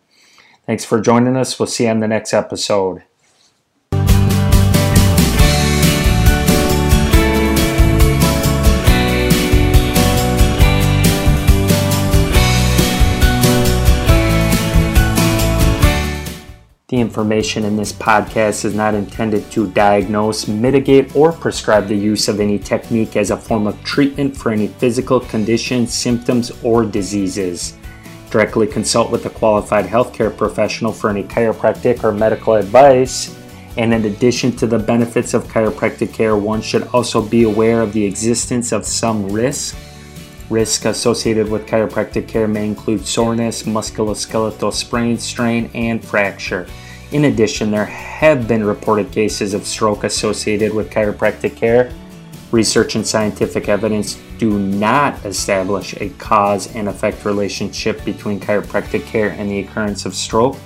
Thanks 0.64 0.84
for 0.84 1.00
joining 1.00 1.36
us. 1.36 1.56
We'll 1.56 1.68
see 1.68 1.84
you 1.84 1.90
on 1.90 2.00
the 2.00 2.08
next 2.08 2.34
episode. 2.34 3.04
The 16.96 17.02
information 17.02 17.66
in 17.66 17.76
this 17.76 17.92
podcast 17.92 18.64
is 18.64 18.74
not 18.74 18.94
intended 18.94 19.50
to 19.50 19.70
diagnose, 19.72 20.48
mitigate, 20.48 21.14
or 21.14 21.30
prescribe 21.30 21.88
the 21.88 21.94
use 21.94 22.26
of 22.26 22.40
any 22.40 22.58
technique 22.58 23.18
as 23.18 23.30
a 23.30 23.36
form 23.36 23.66
of 23.66 23.84
treatment 23.84 24.34
for 24.34 24.50
any 24.50 24.68
physical 24.68 25.20
condition, 25.20 25.86
symptoms, 25.86 26.50
or 26.62 26.86
diseases. 26.86 27.76
Directly 28.30 28.66
consult 28.66 29.10
with 29.10 29.26
a 29.26 29.28
qualified 29.28 29.84
healthcare 29.84 30.34
professional 30.34 30.90
for 30.90 31.10
any 31.10 31.22
chiropractic 31.22 32.02
or 32.02 32.12
medical 32.12 32.54
advice. 32.54 33.38
And 33.76 33.92
in 33.92 34.06
addition 34.06 34.56
to 34.56 34.66
the 34.66 34.78
benefits 34.78 35.34
of 35.34 35.48
chiropractic 35.48 36.14
care, 36.14 36.34
one 36.34 36.62
should 36.62 36.84
also 36.94 37.20
be 37.20 37.42
aware 37.42 37.82
of 37.82 37.92
the 37.92 38.06
existence 38.06 38.72
of 38.72 38.86
some 38.86 39.28
risk. 39.30 39.76
Risk 40.48 40.86
associated 40.86 41.50
with 41.50 41.66
chiropractic 41.66 42.26
care 42.26 42.48
may 42.48 42.64
include 42.64 43.06
soreness, 43.06 43.64
musculoskeletal 43.64 44.72
sprain, 44.72 45.18
strain, 45.18 45.70
and 45.74 46.02
fracture. 46.02 46.66
In 47.12 47.26
addition, 47.26 47.70
there 47.70 47.84
have 47.84 48.48
been 48.48 48.64
reported 48.64 49.12
cases 49.12 49.54
of 49.54 49.64
stroke 49.64 50.02
associated 50.02 50.74
with 50.74 50.90
chiropractic 50.90 51.56
care. 51.56 51.92
Research 52.50 52.96
and 52.96 53.06
scientific 53.06 53.68
evidence 53.68 54.18
do 54.38 54.58
not 54.58 55.24
establish 55.24 55.94
a 56.00 56.10
cause 56.18 56.74
and 56.74 56.88
effect 56.88 57.24
relationship 57.24 58.04
between 58.04 58.40
chiropractic 58.40 59.04
care 59.06 59.30
and 59.30 59.48
the 59.48 59.60
occurrence 59.60 60.04
of 60.04 60.14
stroke. 60.16 60.56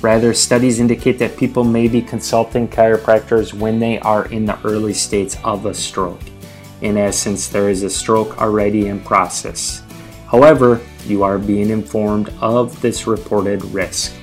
Rather, 0.00 0.32
studies 0.32 0.80
indicate 0.80 1.18
that 1.18 1.36
people 1.36 1.64
may 1.64 1.86
be 1.86 2.00
consulting 2.00 2.66
chiropractors 2.66 3.52
when 3.52 3.78
they 3.78 3.98
are 3.98 4.24
in 4.26 4.46
the 4.46 4.58
early 4.64 4.94
states 4.94 5.36
of 5.44 5.66
a 5.66 5.74
stroke. 5.74 6.22
In 6.80 6.96
essence, 6.96 7.48
there 7.48 7.68
is 7.68 7.82
a 7.82 7.90
stroke 7.90 8.40
already 8.40 8.86
in 8.86 9.00
process. 9.00 9.82
However, 10.26 10.80
you 11.04 11.22
are 11.22 11.38
being 11.38 11.68
informed 11.68 12.32
of 12.40 12.80
this 12.80 13.06
reported 13.06 13.62
risk. 13.66 14.14